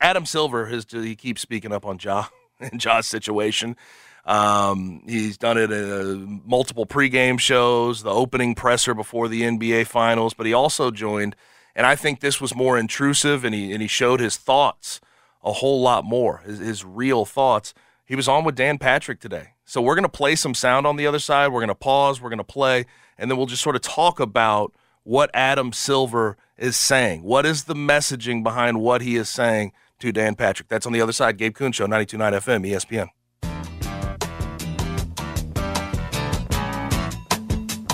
[0.00, 2.26] Adam Silver his he keeps speaking up on Ja
[2.60, 3.76] and Ja's situation.
[4.24, 9.86] Um, he's done it in uh, multiple pregame shows, the opening presser before the NBA
[9.86, 11.34] Finals, but he also joined,
[11.74, 15.00] and I think this was more intrusive, and he and he showed his thoughts
[15.42, 17.72] a whole lot more, his, his real thoughts.
[18.04, 21.06] He was on with Dan Patrick today, so we're gonna play some sound on the
[21.06, 21.52] other side.
[21.52, 25.30] We're gonna pause, we're gonna play, and then we'll just sort of talk about what
[25.32, 27.22] Adam Silver is saying.
[27.22, 30.68] What is the messaging behind what he is saying to Dan Patrick?
[30.68, 31.38] That's on the other side.
[31.38, 33.10] Gabe Kuhn Show, 92.9 FM, ESPN.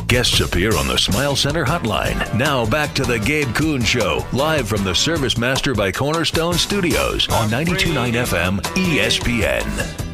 [0.06, 2.38] Guests appear on the Smile Center hotline.
[2.38, 7.28] Now back to the Gabe Kuhn Show, live from the Service Master by Cornerstone Studios
[7.28, 10.05] on 92.9 FM ESPN.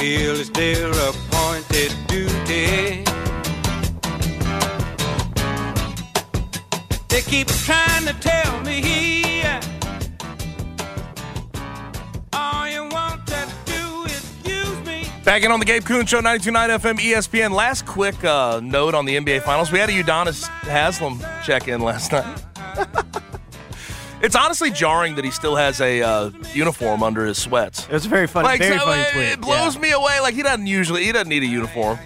[0.00, 3.04] Feel it's their appointed duty.
[7.08, 9.42] They keep trying to tell me
[12.32, 15.06] all is me.
[15.22, 17.50] Back in on the Gabe Kuhn Show, 92.9 FM ESPN.
[17.50, 19.70] Last quick uh, note on the NBA Finals.
[19.70, 22.42] We had a Udonis Haslem check in last night.
[24.22, 27.86] it's honestly jarring that he still has a uh, uniform under his sweats.
[27.86, 29.24] It was a very funny, Like, very so, funny uh, tweet.
[29.24, 29.80] It blows yeah.
[29.82, 30.20] me away.
[30.20, 31.98] Like he doesn't usually, he doesn't need a uniform.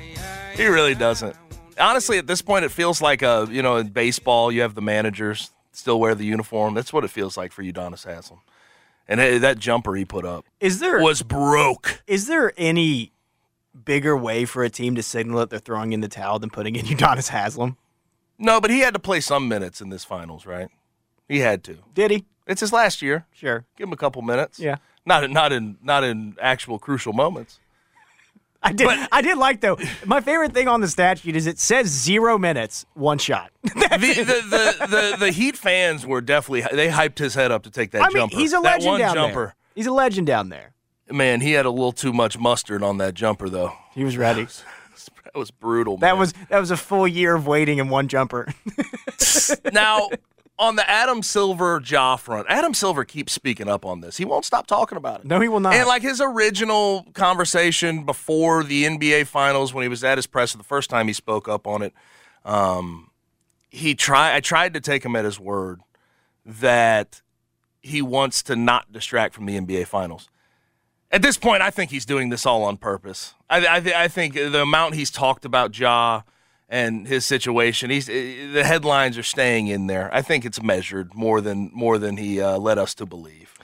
[0.54, 1.36] He really doesn't.
[1.78, 4.82] Honestly, at this point, it feels like a you know in baseball you have the
[4.82, 6.74] managers still wear the uniform.
[6.74, 8.40] That's what it feels like for Udonis Haslem.
[9.08, 12.02] And hey, that jumper he put up Is there was broke.
[12.06, 13.12] is there any
[13.84, 16.76] bigger way for a team to signal that they're throwing in the towel than putting
[16.76, 17.76] in Udonis Haslem?
[18.38, 20.68] No, but he had to play some minutes in this finals, right?
[21.28, 21.78] He had to.
[21.94, 22.24] Did he?
[22.46, 23.26] It's his last year.
[23.32, 23.64] Sure.
[23.76, 24.58] Give him a couple minutes.
[24.58, 24.76] Yeah.
[25.06, 27.58] Not in, not in not in actual crucial moments.
[28.62, 28.88] I did.
[29.12, 29.76] I did like though.
[30.06, 33.50] My favorite thing on the stat sheet is it says zero minutes, one shot.
[33.62, 34.06] the, the,
[34.48, 38.02] the, the, the Heat fans were definitely they hyped his head up to take that
[38.02, 38.36] I mean, jumper.
[38.36, 39.44] he's a that legend one down jumper.
[39.44, 39.54] there.
[39.74, 40.72] He's a legend down there.
[41.10, 43.74] Man, he had a little too much mustard on that jumper though.
[43.94, 44.46] He was ready.
[45.24, 45.96] That was brutal.
[45.96, 48.54] That was that was a full year of waiting in one jumper.
[49.72, 50.08] now
[50.58, 52.46] on the Adam Silver Ja front.
[52.48, 54.16] Adam Silver keeps speaking up on this.
[54.16, 55.26] He won't stop talking about it.
[55.26, 55.74] no, he will not.
[55.74, 60.56] And like his original conversation before the NBA Finals, when he was at his presser
[60.58, 61.92] the first time he spoke up on it,
[62.44, 63.10] um,
[63.70, 64.34] he tried.
[64.36, 65.80] I tried to take him at his word
[66.46, 67.22] that
[67.82, 70.28] he wants to not distract from the NBA Finals.
[71.10, 73.34] At this point, I think he's doing this all on purpose.
[73.48, 76.22] I, I, I think the amount he's talked about Ja
[76.74, 80.08] and his situation, he's the headlines are staying in there.
[80.12, 83.54] I think it's measured more than more than he uh, led us to believe.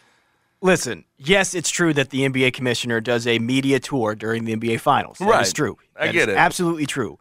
[0.62, 4.79] Listen, yes, it's true that the NBA commissioner does a media tour during the NBA
[4.81, 5.18] finals.
[5.18, 5.55] That is Right.
[5.55, 5.79] true.
[5.99, 6.37] I get it.
[6.37, 7.18] Absolutely true.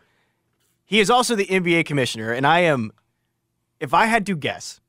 [0.86, 2.91] He is also the NBA commissioner, and I am,
[3.80, 4.82] if I had to guess,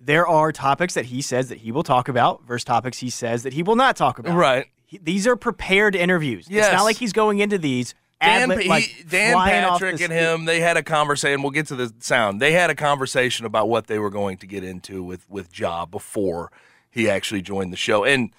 [0.00, 3.42] there are topics that he says that he will talk about versus topics he says
[3.42, 4.36] that he will not talk about.
[4.36, 4.66] Right.
[4.86, 6.46] He- these are prepared interviews.
[6.48, 6.66] Yes.
[6.66, 7.94] It's not like he's going into these.
[8.24, 11.42] Dan, he- like Dan Patrick and him, they had a conversation.
[11.42, 12.40] We'll get to the sound.
[12.40, 15.86] They had a conversation about what they were going to get into with with Ja
[15.86, 16.50] before
[16.90, 18.04] he actually joined the show.
[18.04, 18.30] And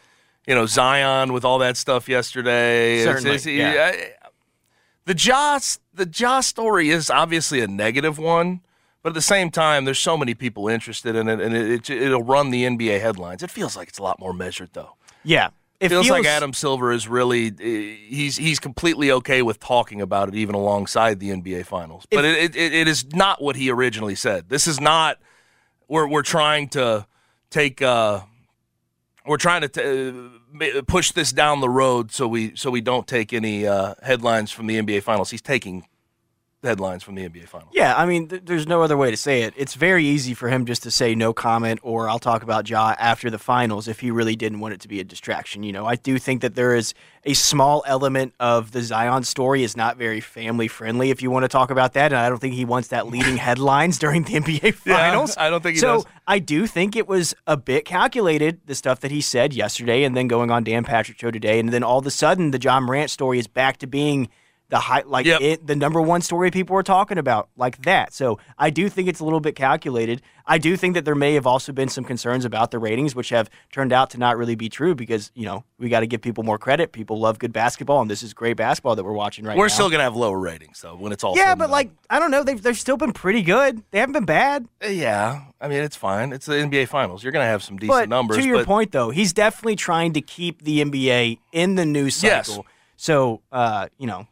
[0.47, 2.99] you know Zion with all that stuff yesterday.
[3.01, 3.45] it's- Certainly, it's-
[3.75, 3.91] yeah.
[3.93, 4.27] I-
[5.05, 5.59] the Ja
[5.93, 8.61] the Ja story is obviously a negative one.
[9.03, 12.01] But at the same time, there's so many people interested in it, and it, it,
[12.01, 13.43] it'll run the NBA headlines.
[13.43, 14.95] It feels like it's a lot more measured, though.
[15.23, 15.49] Yeah.
[15.85, 20.29] It feels, like Adam Silver is really eh, he's he's completely okay with talking about
[20.29, 22.05] it even alongside the NBA finals.
[22.11, 24.49] But it, it it is not what he originally said.
[24.49, 25.19] This is not
[25.87, 27.05] we're we're trying to
[27.49, 28.21] take uh
[29.25, 33.07] we're trying to t- uh, push this down the road so we so we don't
[33.07, 35.31] take any uh, headlines from the NBA finals.
[35.31, 35.85] He's taking
[36.65, 37.71] headlines from the NBA finals.
[37.73, 39.53] Yeah, I mean, th- there's no other way to say it.
[39.55, 42.95] It's very easy for him just to say no comment or I'll talk about Ja
[42.99, 45.63] after the finals if he really didn't want it to be a distraction.
[45.63, 49.63] You know, I do think that there is a small element of the Zion story
[49.63, 52.39] is not very family friendly if you want to talk about that, and I don't
[52.39, 55.35] think he wants that leading headlines during the NBA finals.
[55.37, 56.05] I don't think he so does.
[56.27, 60.15] I do think it was a bit calculated, the stuff that he said yesterday and
[60.15, 62.79] then going on Dan Patrick show today, and then all of a sudden the Ja
[62.79, 64.29] Morant story is back to being
[64.69, 65.41] the high, like Yep.
[65.41, 68.13] it, the number one story people were talking about, like that.
[68.13, 70.21] So I do think it's a little bit calculated.
[70.47, 73.29] I do think that there may have also been some concerns about the ratings, which
[73.29, 76.21] have turned out to not really be true because you know we got to give
[76.21, 76.91] people more credit.
[76.91, 79.59] People love good basketball, and this is great basketball that we're watching right now.
[79.59, 81.35] We're still gonna have lower ratings though when it's all.
[81.35, 81.71] yeah, but done.
[81.71, 83.81] like I don't know, they've they've still been pretty good.
[83.91, 84.67] They haven't been bad.
[84.83, 86.31] Uh, yeah, I mean it's fine.
[86.33, 87.23] It's the NBA Finals.
[87.23, 88.37] You're gonna have some decent But numbers.
[88.37, 92.23] to your but point, though, he's definitely trying to keep the NBA in the news
[92.23, 92.47] Yes.
[92.47, 92.65] cycle.
[92.97, 94.27] So, uh, you know,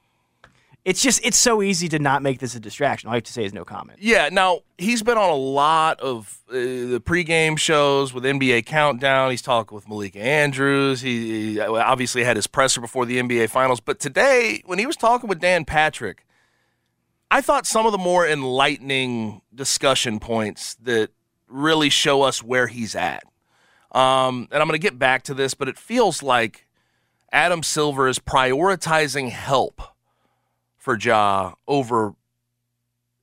[0.85, 3.07] it's just it's so easy to not make this a distraction.
[3.07, 3.99] All I have to say is no comment.
[4.01, 9.31] Yeah, now he's been on a lot of uh, the pregame shows with NBA Countdown.
[9.31, 10.99] He's talking with Malika Andrews.
[10.99, 13.79] He, he obviously had his presser before the NBA Finals.
[13.79, 16.25] But today, when he was talking with Dan Patrick,
[17.31, 21.11] I thought some of the more enlightening discussion points that
[21.47, 23.23] really show us where he's at.
[23.93, 26.67] Um, and I'm going to get back to this, but it feels like
[27.31, 29.81] Adam Silver is prioritizing help
[30.83, 32.13] for Ja over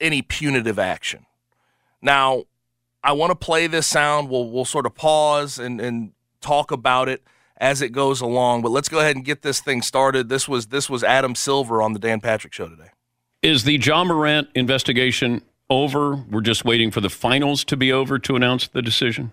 [0.01, 1.27] any punitive action.
[2.01, 2.45] Now,
[3.05, 4.31] I want to play this sound.
[4.31, 7.23] We'll we'll sort of pause and, and talk about it
[7.59, 8.63] as it goes along.
[8.63, 10.31] But let's go ahead and get this thing started.
[10.31, 12.89] This was this was Adam Silver on the Dan Patrick Show today.
[13.43, 16.17] Is the Ja Morant investigation over?
[16.17, 19.33] We're just waiting for the finals to be over to announce the decision.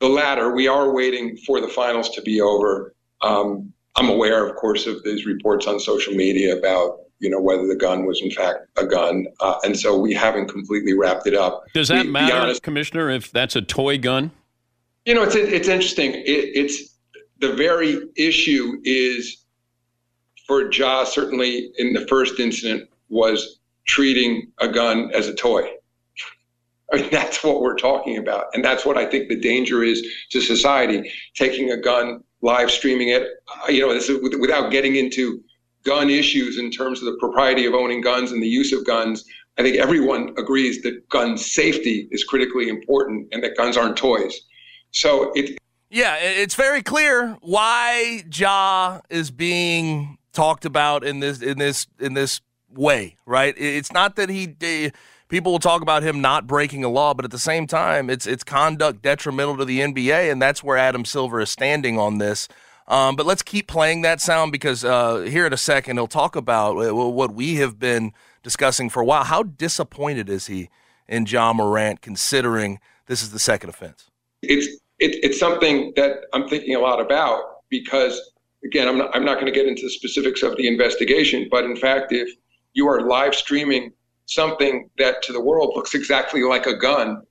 [0.00, 0.54] the latter.
[0.54, 2.94] We are waiting for the finals to be over.
[3.20, 7.66] Um, I'm aware, of course, of these reports on social media about you know whether
[7.66, 11.34] the gun was in fact a gun, uh, and so we haven't completely wrapped it
[11.34, 11.64] up.
[11.72, 14.30] Does that be matter, honest- Commissioner, if that's a toy gun?
[15.04, 16.14] You know, it's it's interesting.
[16.14, 16.96] It, it's
[17.40, 19.44] the very issue is
[20.46, 21.04] for Ja.
[21.04, 25.68] Certainly, in the first incident, was treating a gun as a toy.
[26.92, 30.04] I mean, that's what we're talking about, and that's what I think the danger is
[30.30, 31.10] to society.
[31.34, 33.22] Taking a gun, live streaming it.
[33.48, 35.42] Uh, you know, this is without getting into
[35.82, 39.24] gun issues in terms of the propriety of owning guns and the use of guns.
[39.58, 44.38] I think everyone agrees that gun safety is critically important, and that guns aren't toys.
[44.90, 45.58] So it,
[45.90, 52.14] Yeah, it's very clear why Ja is being talked about in this in this in
[52.14, 53.54] this way, right?
[53.56, 54.90] It's not that he eh,
[55.34, 58.24] people will talk about him not breaking a law, but at the same time, it's
[58.24, 62.46] it's conduct detrimental to the NBA, and that's where Adam Silver is standing on this.
[62.86, 66.36] Um, but let's keep playing that sound because uh, here in a second he'll talk
[66.36, 68.12] about uh, what we have been
[68.44, 69.24] discussing for a while.
[69.24, 70.70] How disappointed is he
[71.08, 74.10] in Ja Morant, considering this is the second offense?
[74.42, 74.66] it's
[75.00, 78.20] it, it's something that I'm thinking a lot about because
[78.64, 81.64] again I'm not I'm not going to get into the specifics of the investigation, but
[81.64, 82.28] in fact, if
[82.72, 83.92] you are live streaming
[84.26, 87.22] something that to the world looks exactly like a gun,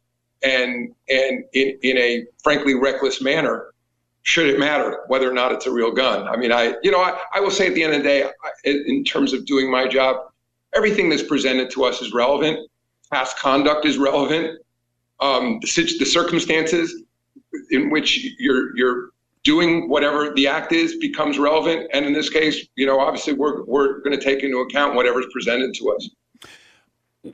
[0.44, 3.74] and and in in a frankly reckless manner,
[4.24, 6.28] should it matter whether or not it's a real gun?
[6.28, 8.24] I mean, I you know I, I will say at the end of the day,
[8.24, 8.30] I,
[8.70, 10.18] in terms of doing my job,
[10.76, 12.70] everything that's presented to us is relevant.
[13.12, 14.60] Past conduct is relevant.
[15.20, 17.04] Um, the, the circumstances
[17.72, 19.10] in which you're you're
[19.44, 21.90] doing whatever the act is becomes relevant.
[21.94, 25.26] And in this case, you know, obviously we're we're going to take into account whatever's
[25.32, 26.10] presented to us.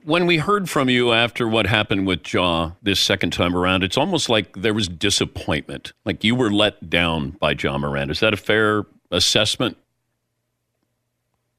[0.03, 3.97] When we heard from you after what happened with Ja this second time around, it's
[3.97, 5.93] almost like there was disappointment.
[6.05, 8.11] Like you were let down by Ja Morant.
[8.11, 9.77] Is that a fair assessment?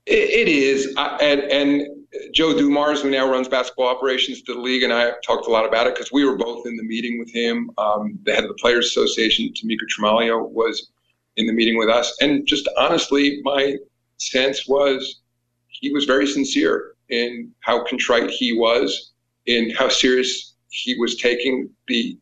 [0.07, 1.87] It, it is, I, and and
[2.33, 5.67] Joe Dumars, who now runs basketball operations to the league, and I talked a lot
[5.67, 7.71] about it because we were both in the meeting with him.
[7.79, 10.91] Um, the head of the Players Association, Tamika Tremaglio, was
[11.37, 13.77] in the meeting with us, and just honestly, my
[14.19, 15.21] sense was
[15.69, 19.13] he was very sincere in how contrite he was,
[19.47, 22.19] in how serious he was taking the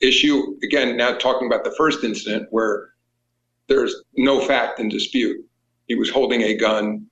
[0.00, 0.56] issue.
[0.62, 2.90] Again, now talking about the first incident where
[3.68, 5.44] there's no fact in dispute.
[5.86, 7.06] He was holding a gun,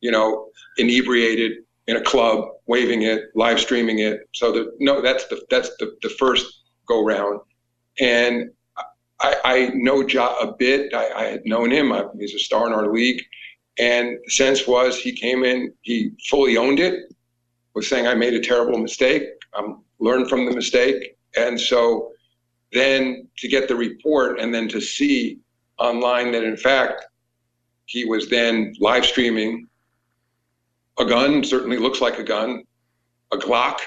[0.00, 1.52] you know, inebriated
[1.86, 4.28] in a club, waving it, live streaming it.
[4.34, 7.40] So the, no, that's the that's the, the first go round.
[8.00, 8.50] And
[9.20, 10.94] I, I know Ja a bit.
[10.94, 11.92] I, I had known him.
[11.92, 13.22] I, he's a star in our league.
[13.78, 17.12] And the sense was he came in, he fully owned it,
[17.74, 19.22] was saying, I made a terrible mistake.
[19.54, 21.16] I'm learned from the mistake.
[21.36, 22.12] And so
[22.72, 25.38] then to get the report and then to see
[25.78, 27.06] online that in fact
[27.86, 29.66] he was then live streaming
[30.98, 32.64] a gun, certainly looks like a gun,
[33.32, 33.78] a Glock,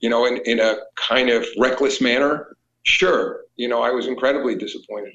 [0.00, 2.56] you know, in, in a kind of reckless manner.
[2.82, 5.14] Sure, you know, I was incredibly disappointed.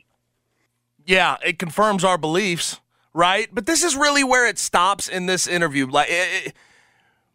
[1.06, 2.80] Yeah, it confirms our beliefs,
[3.14, 3.48] right?
[3.52, 5.88] But this is really where it stops in this interview.
[5.88, 6.54] Like it, it-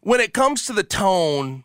[0.01, 1.63] when it comes to the tone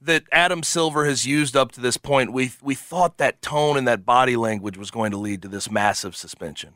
[0.00, 3.86] that Adam Silver has used up to this point, we we thought that tone and
[3.86, 6.74] that body language was going to lead to this massive suspension,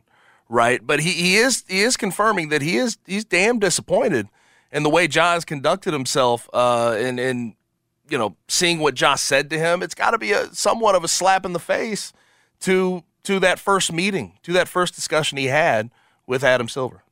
[0.48, 0.84] right?
[0.86, 4.28] But he, he is he is confirming that he is he's damn disappointed
[4.70, 7.54] in the way Josh conducted himself, uh, and and
[8.08, 9.82] you know seeing what Josh said to him.
[9.82, 12.12] It's got to be a somewhat of a slap in the face
[12.60, 15.90] to to that first meeting, to that first discussion he had
[16.26, 17.02] with Adam Silver.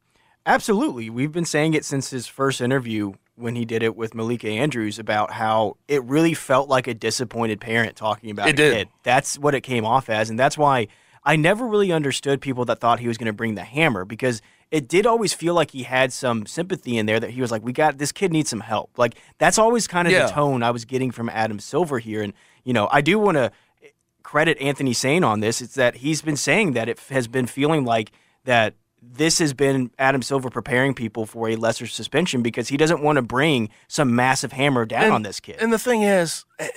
[0.46, 4.48] Absolutely, we've been saying it since his first interview when he did it with Malika
[4.48, 8.74] Andrews about how it really felt like a disappointed parent talking about it a did.
[8.74, 8.88] kid.
[9.02, 10.88] That's what it came off as, and that's why
[11.24, 14.40] I never really understood people that thought he was going to bring the hammer because
[14.70, 17.62] it did always feel like he had some sympathy in there that he was like,
[17.62, 20.26] "We got this kid needs some help." Like that's always kind of Yeah.
[20.26, 22.32] the tone I was getting from Adam Silver here, and
[22.64, 23.52] you know I do want to
[24.22, 25.60] credit Anthony Sane on this.
[25.60, 28.12] It's that he's been saying that it has been feeling like
[28.44, 33.02] that this has been Adam Silver preparing people for a lesser suspension because he doesn't
[33.02, 35.56] want to bring some massive hammer down And- on this kid.
[35.60, 36.68] And the thing is, eh,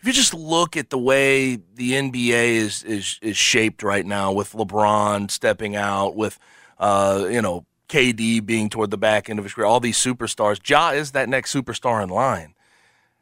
[0.00, 4.32] if you just look at the way the NBA is is is shaped right now,
[4.32, 6.38] with LeBron stepping out, with
[6.78, 10.60] uh, you know KD being toward the back end of his career, all these superstars,
[10.68, 12.54] Ja is that next superstar in line.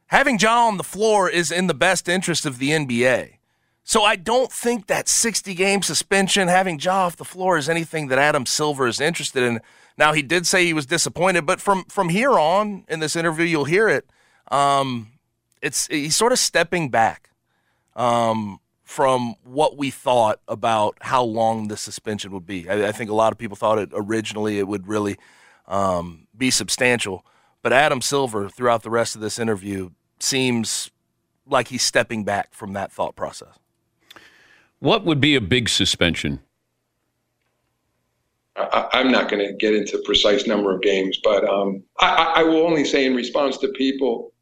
[0.07, 3.38] Having Ja on the floor is in the best interest of the NBA.
[3.89, 8.09] So I don't think that 60 game suspension, having Ja off the floor, is anything
[8.09, 9.61] that Adam Silver is interested in.
[9.97, 13.47] Now he did say he was disappointed, but from from here on in this interview,
[13.47, 14.05] you'll hear it.
[14.53, 15.12] Um,
[15.62, 17.30] it's he's sort of stepping back
[17.97, 22.68] um, from what we thought about how long the suspension would be.
[22.68, 25.16] I, I think a lot of people thought it originally it would really
[25.66, 27.24] um, be substantial,
[27.62, 30.91] but Adam Silver throughout the rest of this interview seems
[31.47, 33.59] like he's stepping back from that thought process.
[34.81, 36.41] What would be a big suspension?
[38.57, 42.43] I, I'm not going to get into precise number of games, but um, I, I
[42.43, 44.33] will only say in response to people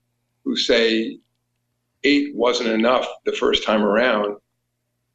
[0.44, 1.18] who say
[2.04, 4.36] eight wasn't enough the first time around,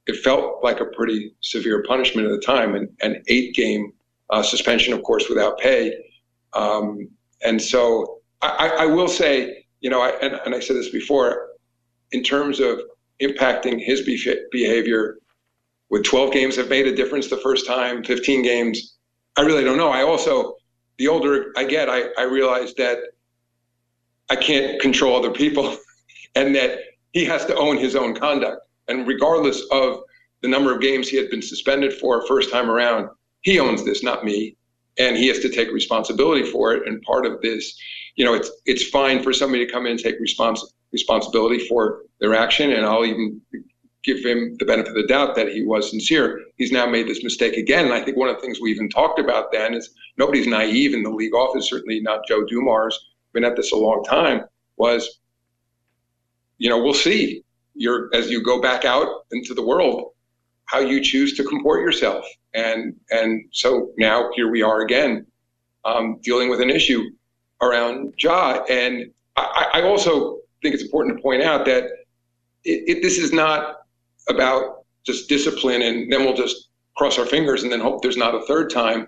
[0.08, 3.94] it felt like a pretty severe punishment at the time, and an eight game
[4.32, 5.94] uh, suspension, of course, without pay.
[6.54, 7.08] Um,
[7.44, 10.90] and so I, I I will say, you know, I, and, and I said this
[10.90, 11.50] before,
[12.12, 12.82] in terms of
[13.22, 14.02] impacting his
[14.52, 15.18] behavior,
[15.90, 18.98] would 12 games have made a difference the first time 15 games.
[19.38, 19.90] I really don't know.
[19.90, 20.56] I also
[21.02, 23.00] the older i get i, I realize that
[24.30, 25.76] i can't control other people
[26.36, 26.78] and that
[27.12, 28.62] he has to own his own conduct.
[28.88, 30.02] And regardless of
[30.42, 33.10] the number of games he had been suspended for first time around
[33.42, 34.56] he owns this not me.
[35.00, 36.88] And he has to take responsibility for it.
[36.88, 37.76] And part of this
[38.16, 42.02] you know it's it's fine for somebody to come in and take respons- responsibility for
[42.20, 43.42] their action and i'll even
[44.04, 46.42] give him the benefit of the doubt that he was sincere.
[46.58, 47.86] He's now made this mistake again.
[47.86, 50.94] And I think one of the things we even talked about then is nobody's naive
[50.94, 52.98] in the league office, certainly not Joe Dumars,
[53.34, 54.44] been at this a long time,
[54.78, 55.20] was,
[56.58, 57.44] you know, we'll see.
[57.76, 60.12] You're as you go back out into the world,
[60.66, 62.26] how you choose to comport yourself.
[62.54, 65.26] And and so now here we are again,
[65.86, 67.04] um, dealing with an issue
[67.62, 68.64] around Ja.
[68.70, 71.86] And I, I also think it's important to point out that
[72.64, 73.78] it, it, this is not
[74.30, 78.36] about just discipline and then we'll just cross our fingers and then hope there's not
[78.36, 79.08] a third time.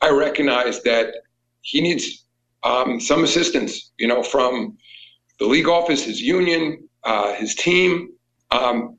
[0.00, 1.14] I recognize that
[1.60, 2.24] he needs
[2.64, 4.76] um, some assistance, you know, from
[5.38, 8.10] the league office, his union, uh, his team.
[8.50, 8.98] Um,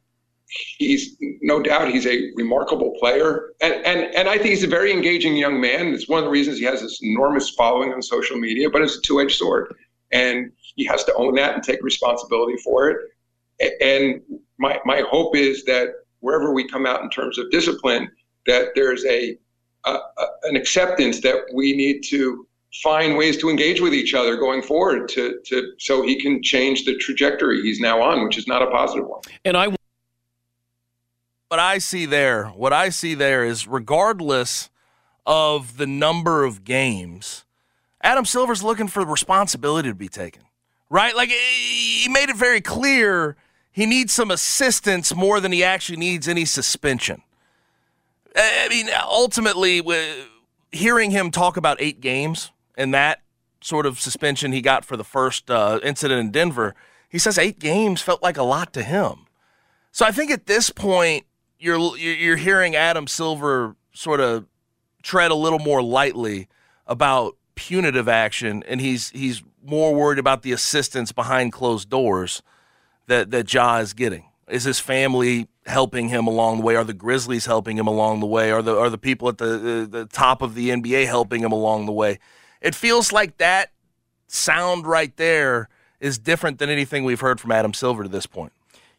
[0.78, 4.92] he's no doubt he's a remarkable player, and and and I think he's a very
[4.92, 5.94] engaging young man.
[5.94, 8.70] It's one of the reasons he has this enormous following on social media.
[8.70, 9.74] But it's a two-edged sword,
[10.14, 12.98] and he has to own that and take responsibility for it.
[13.82, 14.22] And
[14.58, 15.90] my my hope is that
[16.20, 18.10] wherever we come out in terms of discipline,
[18.46, 19.38] that there's a,
[19.86, 22.48] a, a an acceptance that we need to
[22.82, 26.86] find ways to engage with each other going forward to to so he can change
[26.86, 29.22] the trajectory he's now on, which is not a positive one.
[29.46, 29.76] And I
[31.50, 34.72] what I see there, what I see there is regardless
[35.26, 37.46] of the number of games,
[38.04, 40.44] Adam Silver's looking for responsibility to be taken.
[40.90, 41.16] Right?
[41.16, 43.36] Like he made it very clear
[43.72, 47.24] he needs some assistance more than he actually needs any suspension.
[48.36, 49.82] I mean, ultimately,
[50.72, 53.22] hearing him talk about eight games and that
[53.62, 56.76] sort of suspension he got for the first uh, incident in Denver,
[57.10, 59.26] he says eight games felt like a lot to him.
[59.92, 61.26] So I think at this point,
[61.60, 64.46] you're you're hearing Adam Silver sort of
[65.02, 66.48] tread a little more lightly
[66.86, 72.42] about punitive action, and he's he's more worried about the assistance behind closed doors
[73.08, 74.26] that that Ja is getting.
[74.48, 76.76] Is his family helping him along the way?
[76.76, 78.52] Are the Grizzlies helping him along the way?
[78.52, 81.52] Are the are the people at the the, the top of the NBA helping him
[81.52, 82.20] along the way?
[82.62, 83.72] It feels like that
[84.28, 88.52] sound right there is different than anything we've heard from Adam Silver to this point.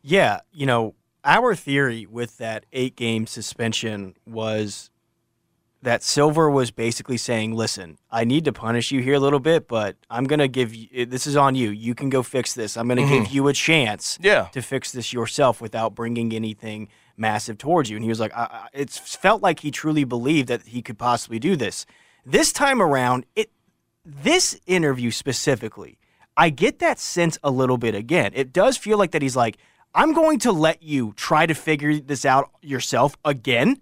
[0.02, 0.94] Yeah, you know,
[1.24, 4.90] our theory with that eight game suspension was
[5.84, 9.68] that Silver was basically saying, "Listen, I need to punish you here a little bit,
[9.68, 11.70] but I'm going to give you this is on you.
[11.70, 12.76] You can go fix this.
[12.76, 13.34] I'm going to give mm-hmm.
[13.34, 14.48] you a chance Yeah.
[14.52, 18.44] to fix this yourself without bringing anything massive towards you." And he was like, I,
[18.44, 21.86] I, "It's felt like he truly believed that he could possibly do this."
[22.26, 23.50] This time around, it
[24.04, 25.98] this interview specifically,
[26.36, 28.32] I get that sense a little bit again.
[28.34, 29.56] It does feel like that he's like,
[29.94, 33.80] I'm going to let you try to figure this out yourself again.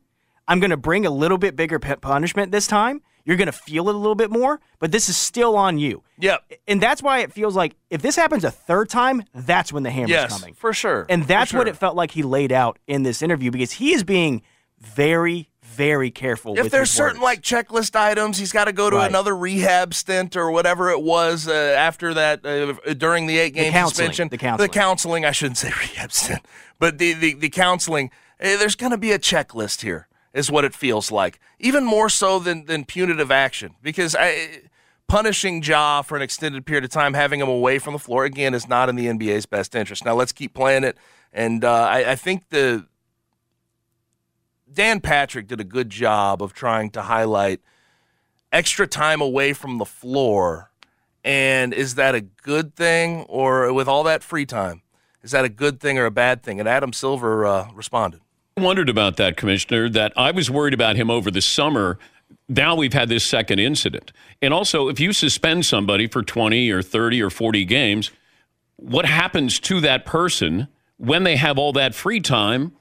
[0.49, 3.03] I'm going to bring a little bit bigger punishment this time.
[3.25, 6.03] You're going to feel it a little bit more, but this is still on you.
[6.19, 6.53] Yep.
[6.67, 9.91] And that's why it feels like if this happens a third time, that's when the
[9.91, 10.55] hammer's Yes, coming.
[10.55, 11.07] for sure.
[11.09, 14.03] And that's what it felt like he laid out in this interview because he is
[14.03, 14.43] being
[14.81, 16.59] very, very careful.
[16.59, 17.25] If there's certain words.
[17.25, 19.09] like checklist items, he's got to go to Right.
[19.09, 23.73] another rehab stint or whatever it was uh, after that uh, during the eight game
[23.73, 24.29] suspension.
[24.31, 24.69] the counseling.
[24.69, 26.45] The counseling, I shouldn't say rehab stint,
[26.81, 28.11] but the the, the counseling.
[28.41, 31.39] eh, there's going to be a checklist here, is what it feels like.
[31.59, 34.63] Even more so than than punitive action, because I.
[35.09, 38.55] Punishing Ja for an extended period of time, having him away from the floor again,
[38.55, 40.07] is not in the NBA's best interest.
[40.07, 40.97] Now let's keep playing it,
[41.35, 42.87] and uh, I, I think the
[44.73, 47.61] Dan Patrick did a good job of trying to highlight
[48.51, 50.71] extra time away from the floor.
[51.25, 54.83] And is that a good thing, or with all that free time,
[55.23, 56.59] is that a good thing or a bad thing?
[56.59, 58.21] And Adam Silver uh, responded.
[58.57, 61.99] Wondered about that, Commissioner, that I was worried about him over the summer.
[62.49, 64.13] Now we've had this second incident.
[64.43, 68.11] And also, if you suspend somebody for 20 or 30 or 40 games,
[68.77, 72.73] what happens to that person when they have all that free time?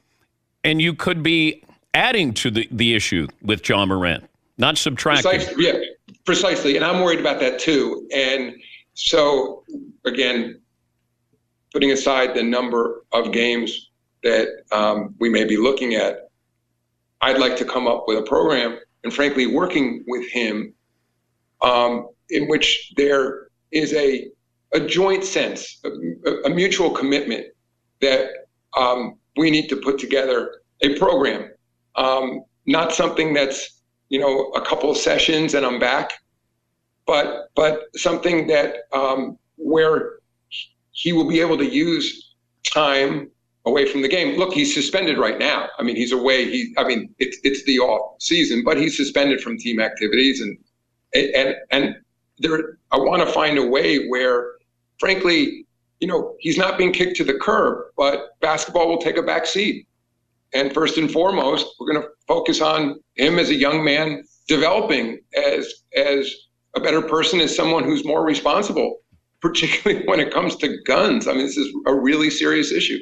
[0.63, 1.63] And you could be
[1.93, 5.32] adding to the, the issue with Ja Morant, not subtracting.
[5.32, 5.80] Precisely, yeah,
[6.26, 6.76] precisely.
[6.76, 8.07] And I'm worried about that too.
[8.13, 8.55] And
[8.93, 9.63] so,
[10.05, 10.59] again,
[11.72, 13.90] putting aside the number of games
[14.24, 16.30] that um, we may be looking at,
[17.22, 20.74] I'd like to come up with a program, and frankly, working with him,
[21.61, 24.28] um, in which there is a
[24.74, 27.45] a joint sense, a, a mutual commitment
[27.99, 28.30] that
[28.78, 31.51] um, we need to put together a program,
[31.95, 36.11] um, not something that's you know a couple of sessions and I'm back,
[37.05, 40.19] but but something that um, where
[40.91, 43.30] he will be able to use time
[43.66, 44.38] away from the game.
[44.38, 45.70] Look, he's suspended right now.
[45.78, 46.49] I mean, he's away.
[46.49, 50.57] He, I mean, it's it's the off season, but he's suspended from team activities, and
[51.14, 51.95] and and
[52.39, 52.78] there.
[52.91, 54.53] I want to find a way where,
[54.99, 55.66] frankly,
[55.99, 59.45] you know, he's not being kicked to the curb, but basketball will take a back
[59.45, 59.88] seat.
[60.53, 65.20] And first and foremost, we're going to focus on him as a young man developing
[65.36, 66.34] as as
[66.76, 68.97] a better person, as someone who's more responsible,
[69.41, 71.28] particularly when it comes to guns.
[71.28, 72.99] I mean, this is a really serious issue.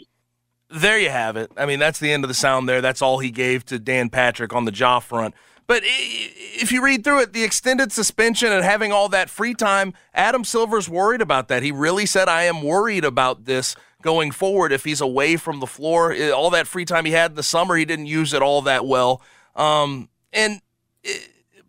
[0.69, 1.51] There you have it.
[1.57, 2.81] I mean, that's the end of the sound there.
[2.81, 5.33] That's all he gave to Dan Patrick on the Ja front.
[5.65, 9.93] But if you read through it, the extended suspension and having all that free time,
[10.15, 11.61] Adam Silver's worried about that.
[11.61, 15.67] He really said, I am worried about this going forward if he's away from the
[15.67, 16.15] floor.
[16.31, 18.85] All that free time he had in the summer, he didn't use it all that
[18.85, 19.21] well.
[19.55, 20.61] Um, and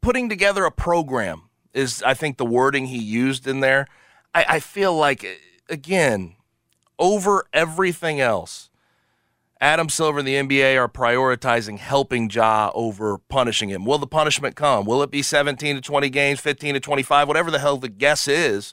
[0.01, 3.87] putting together a program is, I think, the wording he used in there.
[4.35, 5.27] I, I feel like,
[5.69, 6.37] again,
[6.99, 8.70] over everything else,
[9.63, 13.85] Adam Silver and the NBA are prioritizing helping Ja over punishing him.
[13.85, 14.87] Will the punishment come?
[14.87, 18.27] Will it be 17 to 20 games, 15 to 25, whatever the hell the guess
[18.27, 18.73] is?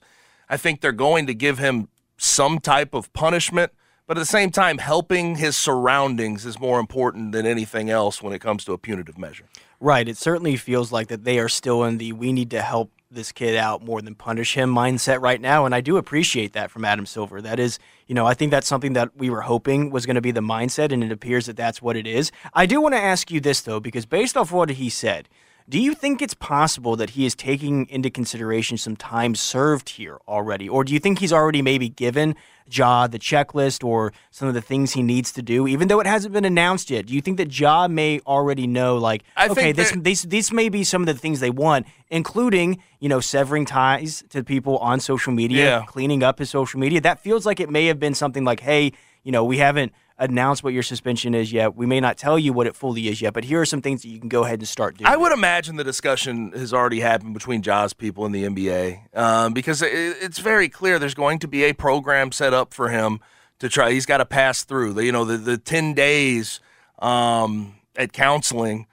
[0.49, 3.73] I think they're going to give him some type of punishment,
[4.07, 8.31] but at the same time, helping his surroundings is more important than anything else when
[8.31, 9.43] it comes to a punitive measure.
[9.81, 10.07] Right.
[10.07, 13.31] It certainly feels like that they are still in the we need to help this
[13.31, 15.65] kid out more than punish him mindset right now.
[15.65, 17.41] And I do appreciate that from Adam Silver.
[17.41, 20.21] That is, you know, I think that's something that we were hoping was going to
[20.21, 22.31] be the mindset, and it appears that that's what it is.
[22.53, 25.29] I do want to ask you this, though, because based off what he said,
[25.70, 30.18] do you think it's possible that he is taking into consideration some time served here
[30.28, 30.70] already?
[30.70, 32.36] Or do you think he's already maybe given
[32.72, 36.07] Ja the checklist or some of the things he needs to do, even though it
[36.07, 37.05] hasn't been announced yet?
[37.07, 40.53] Do you think that Ja may already know, like, I okay, this, that- these, these
[40.53, 44.78] may be some of the things they want, including, you know, severing ties to people
[44.78, 45.84] on social media, Yeah.
[45.86, 47.01] cleaning up his social media?
[47.01, 48.93] That feels like it may have been something like, hey,
[49.28, 51.75] you know, we haven't announced what your suspension is yet.
[51.75, 54.01] We may not tell you what it fully is yet, but here are some things
[54.03, 55.05] that you can go ahead and start doing.
[55.05, 59.51] I would imagine the discussion has already happened between Ja's people and the NBA um,
[59.51, 63.19] because it, it's very clear there's going to be a program set up for him
[63.59, 63.91] to try.
[63.91, 64.93] He's got to pass through.
[64.93, 66.61] The, you know, the, the 10 days
[66.99, 68.88] um, at counseling.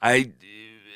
[0.00, 0.30] I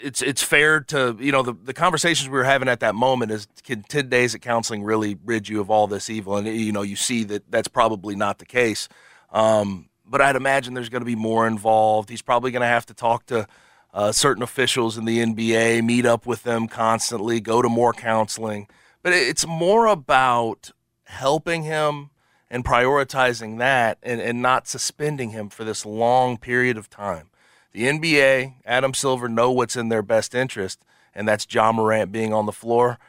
[0.04, 3.30] it's it's fair to you know the, the conversations we were having at that moment
[3.32, 6.72] is can 10 days at counseling really rid you of all this evil and you
[6.72, 8.88] know you see that that's probably not the case
[9.32, 12.86] um, but i'd imagine there's going to be more involved he's probably going to have
[12.86, 13.46] to talk to
[13.94, 18.66] uh, certain officials in the NBA, meet up with them constantly, go to more counseling.
[19.02, 20.72] But it's more about
[21.04, 22.10] helping him
[22.50, 27.30] and prioritizing that and, and not suspending him for this long period of time.
[27.74, 32.32] The NBA, Adam Silver know what's in their best interest, and that's Ja Morant being
[32.32, 33.00] on the floor.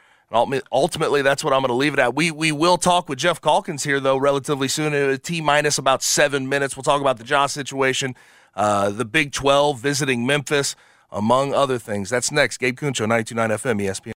[0.72, 2.16] Ultimately, that's what I'm going to leave it at.
[2.16, 4.92] We we will talk with Geoff Calkins here though relatively soon.
[4.92, 6.76] A T minus about seven minutes.
[6.76, 8.16] We'll talk about the Ja situation,
[8.56, 10.74] uh, the Big 12 visiting Memphis,
[11.12, 12.10] among other things.
[12.10, 12.58] That's next.
[12.58, 14.14] Gabe Kuhn Show, 92.9 FM, ESPN.